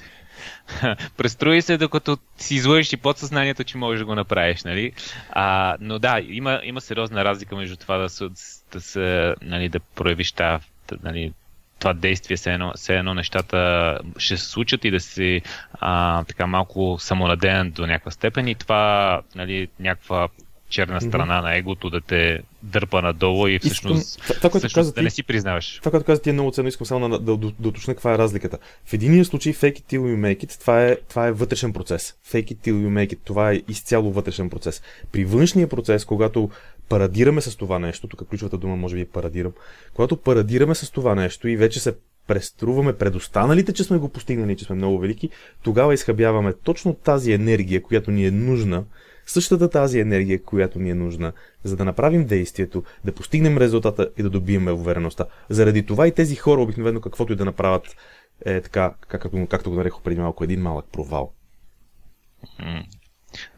Преструи 1.16 1.62
се, 1.62 1.78
докато 1.78 2.18
си 2.38 2.54
излъжиш 2.54 2.92
и 2.92 2.96
подсъзнанието, 2.96 3.64
че 3.64 3.78
можеш 3.78 3.98
да 3.98 4.04
го 4.04 4.14
направиш, 4.14 4.64
нали? 4.64 4.92
А, 5.30 5.76
но 5.80 5.98
да, 5.98 6.20
има, 6.20 6.60
има 6.64 6.80
сериозна 6.80 7.24
разлика 7.24 7.56
между 7.56 7.76
това 7.76 7.96
да 7.96 8.08
се, 8.08 8.28
да, 8.72 8.80
се, 8.80 9.34
нали, 9.42 9.68
да 9.68 9.80
проявиш 9.80 10.32
тази, 10.32 10.64
нали, 11.02 11.32
това 11.78 11.92
действие, 11.92 12.36
все 12.36 12.52
едно, 12.52 12.72
все 12.76 12.96
едно 12.96 13.14
нещата 13.14 13.98
ще 14.18 14.36
се 14.36 14.50
случат 14.50 14.84
и 14.84 14.90
да 14.90 15.00
си 15.00 15.42
а, 15.72 16.24
така 16.24 16.46
малко 16.46 16.96
самонадеян 17.00 17.70
до 17.70 17.86
някаква 17.86 18.10
степен 18.10 18.48
и 18.48 18.54
това 18.54 19.20
нали, 19.34 19.68
някаква 19.80 20.28
черна 20.68 21.00
страна 21.00 21.40
mm-hmm. 21.40 21.42
на 21.42 21.57
егото 21.57 21.90
да 21.90 22.00
те 22.00 22.40
дърпа 22.62 23.02
надолу 23.02 23.48
и 23.48 23.59
всъщност, 23.59 24.18
искам, 24.18 24.37
това, 24.37 24.50
което 24.50 24.59
всъщност 24.59 24.94
да 24.94 25.00
ти, 25.00 25.05
не 25.05 25.11
си 25.11 25.22
признаваш. 25.22 25.79
Това, 25.79 25.90
което 25.90 26.07
каза 26.07 26.22
ти 26.22 26.31
е 26.31 26.33
много 26.33 26.50
ценно, 26.50 26.68
искам 26.68 26.87
само 26.87 27.09
да, 27.09 27.18
да, 27.18 27.37
да, 27.37 27.52
да 27.59 27.68
уточня 27.68 27.94
каква 27.94 28.14
е 28.14 28.18
разликата. 28.18 28.59
В 28.85 28.92
единия 28.92 29.24
случай 29.24 29.52
fake 29.52 29.81
it 29.81 29.83
till 29.83 30.00
you 30.00 30.16
make 30.16 30.46
it, 30.46 30.61
това 30.61 30.85
е, 30.85 30.96
това 31.09 31.26
е 31.26 31.33
вътрешен 31.33 31.72
процес. 31.72 32.14
Fake 32.26 32.55
it 32.55 32.57
till 32.57 32.72
you 32.72 32.88
make 32.88 33.14
it, 33.14 33.18
това 33.24 33.52
е 33.52 33.62
изцяло 33.68 34.12
вътрешен 34.12 34.50
процес. 34.50 34.83
При 35.12 35.24
външния 35.24 35.68
процес, 35.68 36.05
когато 36.05 36.50
парадираме 36.88 37.40
с 37.40 37.57
това 37.57 37.79
нещо, 37.79 38.09
тук 38.09 38.29
ключовата 38.29 38.59
дума 38.59 38.76
може 38.76 38.94
би 38.94 39.00
е 39.00 39.07
парадирам, 39.07 39.52
когато 39.94 40.16
парадираме 40.16 40.74
с 40.74 40.90
това 40.90 41.14
нещо 41.14 41.48
и 41.48 41.57
вече 41.57 41.81
се 41.81 41.94
преструваме 42.26 42.92
пред 42.92 43.14
останалите, 43.14 43.72
че 43.72 43.85
сме 43.85 43.98
го 43.98 44.09
постигнали, 44.09 44.57
че 44.57 44.64
сме 44.64 44.76
много 44.76 44.98
велики, 44.98 45.31
тогава 45.62 45.94
изхъбяваме 45.94 46.52
точно 46.52 46.94
тази 46.94 47.33
енергия, 47.33 47.83
която 47.83 48.11
ни 48.11 48.26
е 48.26 48.31
нужна, 48.31 48.85
същата 49.26 49.70
тази 49.70 50.00
енергия, 50.00 50.42
която 50.42 50.78
ни 50.78 50.90
е 50.90 50.94
нужна, 50.94 51.32
за 51.64 51.76
да 51.76 51.84
направим 51.84 52.26
действието, 52.26 52.84
да 53.04 53.14
постигнем 53.14 53.58
резултата 53.58 54.10
и 54.18 54.22
да 54.22 54.30
добием 54.30 54.68
увереността. 54.68 55.24
Заради 55.48 55.86
това 55.86 56.06
и 56.06 56.14
тези 56.14 56.36
хора 56.36 56.60
обикновено 56.60 57.00
каквото 57.00 57.32
и 57.32 57.36
да 57.36 57.44
направят 57.44 57.96
е 58.44 58.60
така, 58.60 58.94
както, 59.08 59.46
както 59.46 59.70
го 59.70 59.76
нарекох 59.76 60.02
преди 60.02 60.20
малко, 60.20 60.44
един 60.44 60.62
малък 60.62 60.86
провал. 60.92 61.32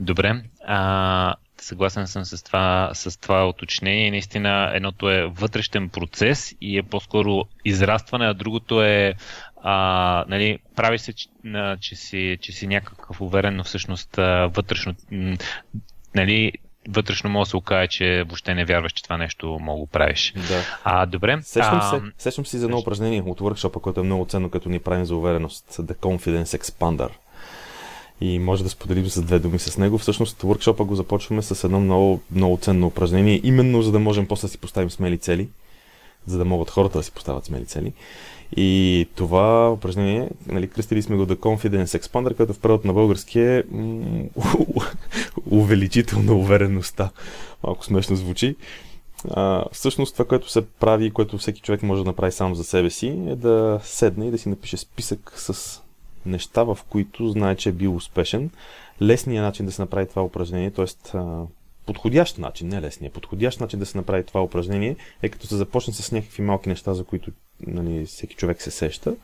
Добре. 0.00 0.42
А, 0.66 1.34
съгласен 1.60 2.06
съм 2.06 2.24
с 2.24 2.42
това, 2.42 2.90
с 2.94 3.20
това 3.20 3.48
уточнение. 3.48 4.10
Наистина 4.10 4.70
едното 4.74 5.10
е 5.10 5.26
вътрешен 5.26 5.88
процес 5.88 6.54
и 6.60 6.78
е 6.78 6.82
по-скоро 6.82 7.44
израстване, 7.64 8.26
а 8.26 8.34
другото 8.34 8.82
е 8.82 9.14
а, 9.62 10.24
нали, 10.28 10.58
прави 10.76 10.98
се, 10.98 11.12
че, 11.12 11.28
че, 11.80 11.96
си, 11.96 12.38
че 12.40 12.52
си 12.52 12.66
някакъв 12.66 13.20
уверен, 13.20 13.56
но 13.56 13.64
всъщност 13.64 14.16
вътрешно 14.48 14.94
нали, 16.14 16.52
вътрешно 16.88 17.30
може 17.30 17.46
да 17.46 17.50
се 17.50 17.56
окаже, 17.56 17.88
че 17.88 18.24
въобще 18.26 18.54
не 18.54 18.64
вярваш, 18.64 18.92
че 18.92 19.02
това 19.02 19.16
нещо 19.16 19.58
мога 19.60 19.86
да 19.86 19.90
правиш. 19.90 20.32
Да. 20.48 20.62
А, 20.84 21.06
добре. 21.06 21.38
Сещам, 21.42 21.78
а... 21.82 21.90
се, 21.90 22.00
сещам 22.18 22.46
си 22.46 22.58
за 22.58 22.64
едно 22.64 22.78
упражнение 22.78 23.22
от 23.22 23.40
workshop 23.40 23.80
което 23.80 24.00
е 24.00 24.02
много 24.02 24.26
ценно, 24.26 24.50
като 24.50 24.68
ни 24.68 24.78
правим 24.78 25.04
за 25.04 25.16
увереност. 25.16 25.64
The 25.70 25.94
Confidence 25.96 26.58
Expander 26.58 27.10
и 28.20 28.38
може 28.38 28.62
да 28.62 28.70
споделим 28.70 29.06
с 29.06 29.22
две 29.22 29.38
думи 29.38 29.58
с 29.58 29.78
него. 29.78 29.98
Всъщност, 29.98 30.42
workshop 30.42 30.84
го 30.84 30.94
започваме 30.94 31.42
с 31.42 31.64
едно 31.64 31.80
много, 31.80 32.22
много 32.30 32.56
ценно 32.56 32.86
упражнение, 32.86 33.40
именно 33.44 33.82
за 33.82 33.92
да 33.92 33.98
можем 33.98 34.26
после 34.26 34.46
да 34.46 34.52
си 34.52 34.58
поставим 34.58 34.90
смели 34.90 35.18
цели, 35.18 35.48
за 36.28 36.38
да 36.38 36.44
могат 36.44 36.70
хората 36.70 36.98
да 36.98 37.04
си 37.04 37.12
поставят 37.12 37.44
смели 37.44 37.64
цели. 37.64 37.92
И 38.56 39.06
това 39.14 39.72
упражнение, 39.72 40.30
нали, 40.46 40.68
кръстили 40.68 41.02
сме 41.02 41.16
го 41.16 41.26
The 41.26 41.36
Confidence 41.36 42.00
Expander, 42.00 42.36
като 42.36 42.52
в 42.52 42.58
превод 42.58 42.84
на 42.84 42.92
български 42.92 43.40
е 43.40 43.64
увеличителна 45.50 46.32
увереността. 46.34 47.10
Малко 47.64 47.84
смешно 47.84 48.16
звучи. 48.16 48.56
А, 49.30 49.64
всъщност 49.72 50.12
това, 50.12 50.24
което 50.24 50.50
се 50.50 50.66
прави, 50.66 51.10
което 51.10 51.38
всеки 51.38 51.60
човек 51.60 51.82
може 51.82 52.02
да 52.02 52.08
направи 52.08 52.32
сам 52.32 52.54
за 52.54 52.64
себе 52.64 52.90
си, 52.90 53.06
е 53.06 53.36
да 53.36 53.80
седне 53.82 54.26
и 54.26 54.30
да 54.30 54.38
си 54.38 54.48
напише 54.48 54.76
списък 54.76 55.32
с 55.36 55.80
неща, 56.26 56.62
в 56.62 56.78
които 56.88 57.28
знае, 57.28 57.56
че 57.56 57.68
е 57.68 57.72
бил 57.72 57.96
успешен. 57.96 58.50
Лесният 59.02 59.44
начин 59.44 59.66
да 59.66 59.72
се 59.72 59.82
направи 59.82 60.08
това 60.08 60.22
упражнение, 60.22 60.70
т.е. 60.70 60.86
подходящ 61.88 62.38
начин, 62.38 62.68
не 62.68 62.80
лесният, 62.80 63.14
подходящ 63.14 63.60
начин 63.60 63.78
да 63.78 63.86
се 63.86 63.98
направи 63.98 64.24
това 64.24 64.42
упражнение 64.42 64.96
е 65.22 65.28
като 65.28 65.46
се 65.46 65.56
започне 65.56 65.94
с 65.94 66.12
някакви 66.12 66.42
малки 66.42 66.68
неща, 66.68 66.94
за 66.94 67.04
които 67.04 67.30
нали, 67.66 68.06
всеки 68.06 68.36
човек 68.36 68.62
се 68.62 68.70
сеща 68.70 69.14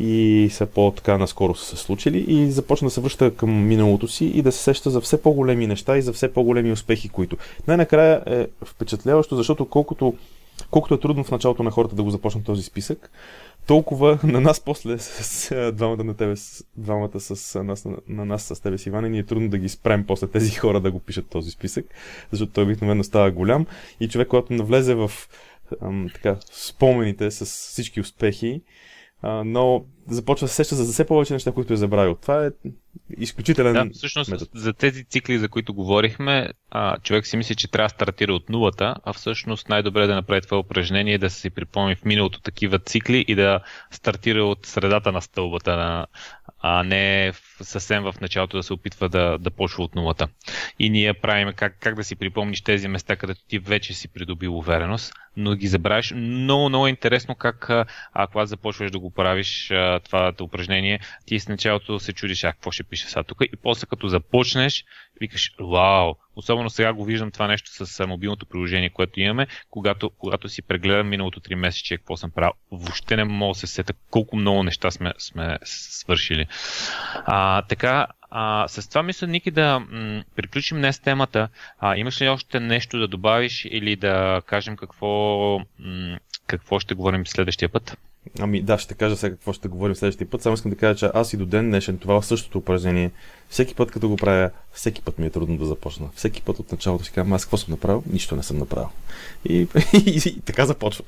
и 0.00 0.48
са 0.52 0.66
по-така 0.66 1.18
наскоро 1.18 1.54
са 1.54 1.64
се 1.64 1.82
случили 1.82 2.24
и 2.28 2.50
започна 2.50 2.86
да 2.86 2.90
се 2.90 3.00
връща 3.00 3.36
към 3.36 3.66
миналото 3.66 4.08
си 4.08 4.24
и 4.24 4.42
да 4.42 4.52
се 4.52 4.62
сеща 4.62 4.90
за 4.90 5.00
все 5.00 5.22
по-големи 5.22 5.66
неща 5.66 5.98
и 5.98 6.02
за 6.02 6.12
все 6.12 6.32
по-големи 6.32 6.72
успехи, 6.72 7.08
които. 7.08 7.36
Най-накрая 7.68 8.22
е 8.26 8.46
впечатляващо, 8.64 9.36
защото 9.36 9.68
колкото, 9.68 10.14
колкото 10.70 10.94
е 10.94 11.00
трудно 11.00 11.24
в 11.24 11.30
началото 11.30 11.62
на 11.62 11.70
хората 11.70 11.94
да 11.94 12.02
го 12.02 12.10
започнат 12.10 12.44
този 12.44 12.62
списък, 12.62 13.10
толкова 13.66 14.18
на 14.24 14.40
нас 14.40 14.60
после 14.60 14.98
с, 14.98 15.72
двамата 15.72 16.04
на 16.04 16.14
тебе, 16.14 16.36
с, 16.36 16.64
двамата 16.76 17.20
с 17.20 17.62
нас, 17.62 17.84
на, 17.84 17.96
на 18.08 18.24
нас 18.24 18.42
с 18.42 18.60
тебе 18.60 18.78
с 18.78 18.86
Иван, 18.86 19.10
ни 19.10 19.18
е 19.18 19.22
трудно 19.22 19.48
да 19.48 19.58
ги 19.58 19.68
спрем 19.68 20.04
после 20.06 20.26
тези 20.26 20.50
хора 20.50 20.80
да 20.80 20.90
го 20.90 21.00
пишат 21.00 21.28
този 21.28 21.50
списък, 21.50 21.86
защото 22.30 22.52
той 22.52 22.64
обикновено 22.64 23.04
става 23.04 23.30
голям. 23.30 23.66
И 24.00 24.08
човек, 24.08 24.28
когато 24.28 24.52
навлезе 24.52 24.94
в 24.94 25.10
ам, 25.82 26.06
така, 26.14 26.36
спомените 26.52 27.30
с 27.30 27.44
всички 27.44 28.00
успехи, 28.00 28.62
а, 29.22 29.44
но 29.44 29.84
започва 30.08 30.44
да 30.44 30.48
се 30.48 30.54
сеща 30.54 30.74
за 30.74 30.92
все 30.92 31.06
повече 31.06 31.32
неща, 31.32 31.52
които 31.52 31.72
е 31.72 31.76
забравил. 31.76 32.14
Това 32.14 32.46
е 32.46 32.50
изключителен. 33.18 33.72
Да, 33.72 33.86
всъщност 33.92 34.30
метод. 34.30 34.50
за 34.54 34.72
тези 34.72 35.04
цикли, 35.04 35.38
за 35.38 35.48
които 35.48 35.74
говорихме, 35.74 36.48
а, 36.70 36.98
човек 36.98 37.26
си 37.26 37.36
мисли, 37.36 37.54
че 37.54 37.70
трябва 37.70 37.86
да 37.86 37.94
стартира 37.94 38.34
от 38.34 38.48
нулата, 38.48 38.94
а 39.04 39.12
всъщност 39.12 39.68
най-добре 39.68 40.04
е 40.04 40.06
да 40.06 40.14
направи 40.14 40.40
това 40.40 40.58
упражнение, 40.58 41.18
да 41.18 41.30
се 41.30 41.50
припомни 41.50 41.94
в 41.94 42.04
миналото 42.04 42.40
такива 42.40 42.78
цикли 42.78 43.24
и 43.28 43.34
да 43.34 43.60
стартира 43.90 44.44
от 44.44 44.66
средата 44.66 45.12
на 45.12 45.22
стълбата 45.22 45.76
на, 45.76 46.06
а 46.60 46.82
не 46.82 47.32
съвсем 47.60 48.02
в 48.02 48.14
началото 48.20 48.56
да 48.56 48.62
се 48.62 48.72
опитва 48.72 49.08
да, 49.08 49.38
да 49.38 49.50
почва 49.50 49.84
от 49.84 49.94
нулата. 49.94 50.28
И 50.78 50.90
ние 50.90 51.14
правим 51.14 51.52
как, 51.56 51.76
как 51.80 51.94
да 51.94 52.04
си 52.04 52.16
припомниш 52.16 52.62
тези 52.62 52.88
места, 52.88 53.16
където 53.16 53.40
ти 53.48 53.58
вече 53.58 53.94
си 53.94 54.08
придобил 54.08 54.58
увереност, 54.58 55.12
но 55.36 55.54
ги 55.54 55.68
забравиш. 55.68 56.12
Много, 56.16 56.68
много 56.68 56.86
интересно 56.86 57.34
как, 57.34 57.70
ако 58.12 58.46
започваш 58.46 58.90
да 58.90 58.98
го 58.98 59.10
правиш 59.10 59.72
това 60.04 60.32
упражнение, 60.40 61.00
ти 61.26 61.40
с 61.40 61.48
началото 61.48 61.98
се 61.98 62.12
чудиш, 62.12 62.44
а 62.44 62.52
какво 62.52 62.70
ще 62.70 62.82
пише 62.82 63.06
сега 63.06 63.22
тук 63.22 63.38
и 63.52 63.56
после 63.62 63.86
като 63.86 64.08
започнеш, 64.08 64.84
викаш, 65.20 65.52
вау, 65.60 66.14
особено 66.36 66.70
сега 66.70 66.92
го 66.92 67.04
виждам 67.04 67.30
това 67.30 67.46
нещо 67.46 67.86
с 67.86 68.06
мобилното 68.06 68.46
приложение, 68.46 68.90
което 68.90 69.20
имаме, 69.20 69.46
когато, 69.70 70.10
когато 70.10 70.48
си 70.48 70.62
прегледам 70.62 71.08
миналото 71.08 71.40
3 71.40 71.54
месеца, 71.54 71.96
какво 71.96 72.16
съм 72.16 72.30
правил, 72.30 72.52
въобще 72.70 73.16
не 73.16 73.24
мога 73.24 73.54
да 73.54 73.58
се 73.58 73.66
сета 73.66 73.92
колко 74.10 74.36
много 74.36 74.62
неща 74.62 74.90
сме, 74.90 75.12
сме 75.18 75.58
свършили. 75.64 76.46
А, 77.14 77.62
така, 77.62 78.06
а, 78.34 78.68
с 78.68 78.88
това 78.88 79.02
мисля, 79.02 79.26
Ники, 79.26 79.50
да 79.50 79.80
м- 79.80 80.24
приключим 80.36 80.76
днес 80.76 81.00
темата. 81.00 81.48
А, 81.78 81.96
имаш 81.96 82.20
ли 82.20 82.28
още 82.28 82.60
нещо 82.60 82.98
да 82.98 83.08
добавиш 83.08 83.64
или 83.70 83.96
да 83.96 84.42
кажем 84.46 84.76
какво, 84.76 85.58
м- 85.78 86.18
какво 86.46 86.80
ще 86.80 86.94
говорим 86.94 87.26
следващия 87.26 87.68
път? 87.68 87.98
Ами 88.40 88.62
да, 88.62 88.78
ще 88.78 88.94
кажа 88.94 89.16
сега 89.16 89.34
какво 89.34 89.52
ще 89.52 89.68
говорим 89.68 89.94
следващия 89.94 90.30
път. 90.30 90.42
Само 90.42 90.54
искам 90.54 90.70
да 90.70 90.76
кажа, 90.76 90.98
че 90.98 91.10
аз 91.14 91.32
и 91.32 91.36
до 91.36 91.46
ден 91.46 91.70
днешен 91.70 91.98
това 91.98 92.22
същото 92.22 92.58
упражнение, 92.58 93.10
всеки 93.48 93.74
път 93.74 93.90
като 93.90 94.08
го 94.08 94.16
правя, 94.16 94.50
всеки 94.72 95.02
път 95.02 95.18
ми 95.18 95.26
е 95.26 95.30
трудно 95.30 95.56
да 95.56 95.66
започна. 95.66 96.08
Всеки 96.14 96.42
път 96.42 96.58
от 96.58 96.72
началото 96.72 97.04
си 97.04 97.12
казвам, 97.12 97.32
аз 97.32 97.44
какво 97.44 97.56
съм 97.56 97.70
направил? 97.70 98.02
Нищо 98.12 98.36
не 98.36 98.42
съм 98.42 98.58
направил. 98.58 98.88
И, 99.44 99.54
и, 99.54 99.66
и, 100.06 100.28
и 100.28 100.40
така 100.40 100.66
започва. 100.66 101.04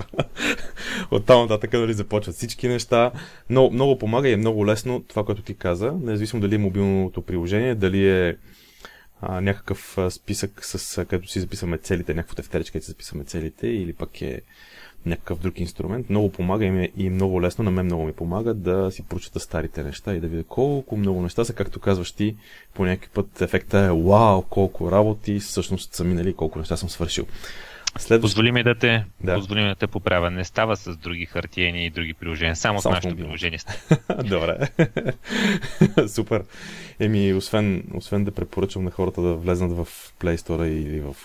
от 1.10 1.26
там 1.26 1.42
нататък 1.42 1.70
дали 1.70 1.94
започват 1.94 2.36
всички 2.36 2.68
неща. 2.68 3.10
Но 3.50 3.70
много 3.70 3.98
помага 3.98 4.28
и 4.28 4.32
е 4.32 4.36
много 4.36 4.66
лесно 4.66 5.04
това, 5.08 5.24
което 5.24 5.42
ти 5.42 5.54
каза, 5.54 5.92
независимо 6.02 6.42
дали 6.42 6.54
е 6.54 6.58
мобилното 6.58 7.22
приложение, 7.22 7.74
дали 7.74 8.08
е 8.08 8.36
а, 9.20 9.40
някакъв 9.40 9.98
списък, 10.10 10.64
с, 10.64 11.04
където 11.04 11.28
си 11.28 11.40
записваме 11.40 11.78
целите, 11.78 12.14
някакво 12.14 12.34
тефтерче, 12.34 12.72
където 12.72 12.84
си 12.84 12.90
записваме 12.90 13.24
целите, 13.24 13.66
или 13.66 13.92
пък 13.92 14.22
е 14.22 14.40
някакъв 15.06 15.38
друг 15.38 15.60
инструмент. 15.60 16.10
Много 16.10 16.32
помага 16.32 16.64
и, 16.64 16.70
ми, 16.70 16.88
и 16.96 17.10
много 17.10 17.42
лесно, 17.42 17.64
на 17.64 17.70
мен 17.70 17.86
много 17.86 18.04
ми 18.04 18.12
помага 18.12 18.54
да 18.54 18.90
си 18.90 19.02
прочета 19.02 19.40
старите 19.40 19.82
неща 19.82 20.14
и 20.14 20.20
да 20.20 20.28
видя 20.28 20.44
колко 20.44 20.96
много 20.96 21.22
неща 21.22 21.44
са, 21.44 21.52
както 21.52 21.80
казваш 21.80 22.12
ти, 22.12 22.36
по 22.74 22.84
някакъв 22.84 23.10
път 23.10 23.40
ефекта 23.40 23.78
е 23.78 23.88
вау, 23.88 24.42
колко 24.42 24.90
работи 24.90 25.38
всъщност 25.38 25.94
са 25.94 26.04
минали, 26.04 26.34
колко 26.34 26.58
неща 26.58 26.76
съм 26.76 26.88
свършил. 26.88 27.26
Следващ... 27.98 28.32
Позволи 28.32 28.52
ми 28.52 28.62
да 28.62 28.74
те, 28.74 29.04
да. 29.20 29.34
позволи 29.34 29.62
ми 29.62 29.68
да 29.68 29.74
те 29.74 29.86
поправя. 29.86 30.30
Не 30.30 30.44
става 30.44 30.76
с 30.76 30.96
други 30.96 31.26
хартиени 31.26 31.86
и 31.86 31.90
други 31.90 32.14
приложения, 32.14 32.56
само, 32.56 32.80
само 32.80 32.92
с 32.92 32.96
нашето 32.96 33.16
приложение. 33.16 33.58
Добре. 34.24 34.68
Супер. 36.08 36.44
Еми, 37.00 37.34
освен, 37.34 37.84
освен 37.94 38.24
да 38.24 38.30
препоръчвам 38.30 38.84
на 38.84 38.90
хората 38.90 39.22
да 39.22 39.34
влезнат 39.34 39.72
в 39.72 39.88
Play 40.20 40.36
Store 40.36 40.64
или 40.64 41.00
в, 41.00 41.16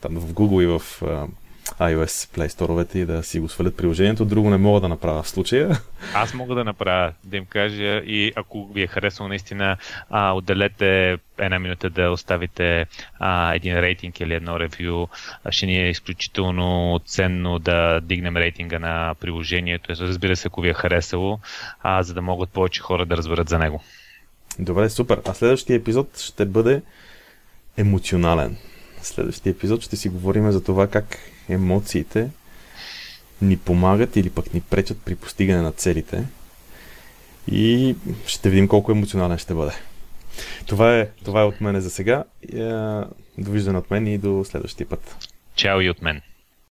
там, 0.00 0.14
в 0.14 0.32
Google 0.32 0.62
и 0.62 0.66
в 0.66 1.02
iOS 1.66 2.36
Play 2.36 2.48
Store 2.48 2.96
и 2.96 3.04
да 3.04 3.22
си 3.22 3.40
го 3.40 3.48
свалят 3.48 3.76
приложението. 3.76 4.24
Друго 4.24 4.50
не 4.50 4.56
мога 4.56 4.80
да 4.80 4.88
направя 4.88 5.22
в 5.22 5.28
случая. 5.28 5.78
Аз 6.14 6.34
мога 6.34 6.54
да 6.54 6.64
направя, 6.64 7.12
да 7.24 7.36
им 7.36 7.46
кажа 7.46 7.96
и 7.96 8.32
ако 8.36 8.66
ви 8.66 8.82
е 8.82 8.86
харесало 8.86 9.28
наистина, 9.28 9.76
а, 10.10 10.32
отделете 10.32 11.18
една 11.38 11.58
минута 11.58 11.90
да 11.90 12.10
оставите 12.10 12.86
а, 13.18 13.54
един 13.54 13.80
рейтинг 13.80 14.20
или 14.20 14.34
едно 14.34 14.60
ревю. 14.60 15.06
Ще 15.50 15.66
ни 15.66 15.76
е 15.76 15.90
изключително 15.90 17.00
ценно 17.06 17.58
да 17.58 18.00
дигнем 18.00 18.36
рейтинга 18.36 18.78
на 18.78 19.14
приложението. 19.20 19.92
Разбира 20.00 20.36
се, 20.36 20.48
ако 20.48 20.60
ви 20.60 20.68
е 20.68 20.74
харесало, 20.74 21.38
а, 21.82 22.02
за 22.02 22.14
да 22.14 22.22
могат 22.22 22.50
повече 22.50 22.80
хора 22.80 23.06
да 23.06 23.16
разберат 23.16 23.48
за 23.48 23.58
него. 23.58 23.82
Добре, 24.58 24.90
супер. 24.90 25.20
А 25.26 25.34
следващия 25.34 25.76
епизод 25.76 26.18
ще 26.18 26.44
бъде 26.44 26.82
емоционален. 27.76 28.56
Следващия 29.02 29.50
епизод 29.50 29.82
ще 29.82 29.96
си 29.96 30.08
говорим 30.08 30.50
за 30.50 30.64
това 30.64 30.86
как 30.86 31.18
емоциите 31.48 32.30
ни 33.42 33.56
помагат 33.56 34.16
или 34.16 34.30
пък 34.30 34.54
ни 34.54 34.60
пречат 34.60 34.98
при 35.04 35.14
постигане 35.14 35.62
на 35.62 35.72
целите. 35.72 36.24
И 37.50 37.96
ще 38.26 38.50
видим 38.50 38.68
колко 38.68 38.92
емоционален 38.92 39.38
ще 39.38 39.54
бъде. 39.54 39.72
Това 40.66 40.98
е, 40.98 41.08
това 41.24 41.40
е 41.40 41.44
от 41.44 41.60
мене 41.60 41.80
за 41.80 41.90
сега. 41.90 42.24
Довиждане 43.38 43.78
от 43.78 43.90
мен 43.90 44.06
и 44.06 44.18
до 44.18 44.44
следващия 44.44 44.86
път. 44.86 45.28
Чао 45.54 45.80
и 45.80 45.90
от 45.90 46.02
мен. 46.02 46.20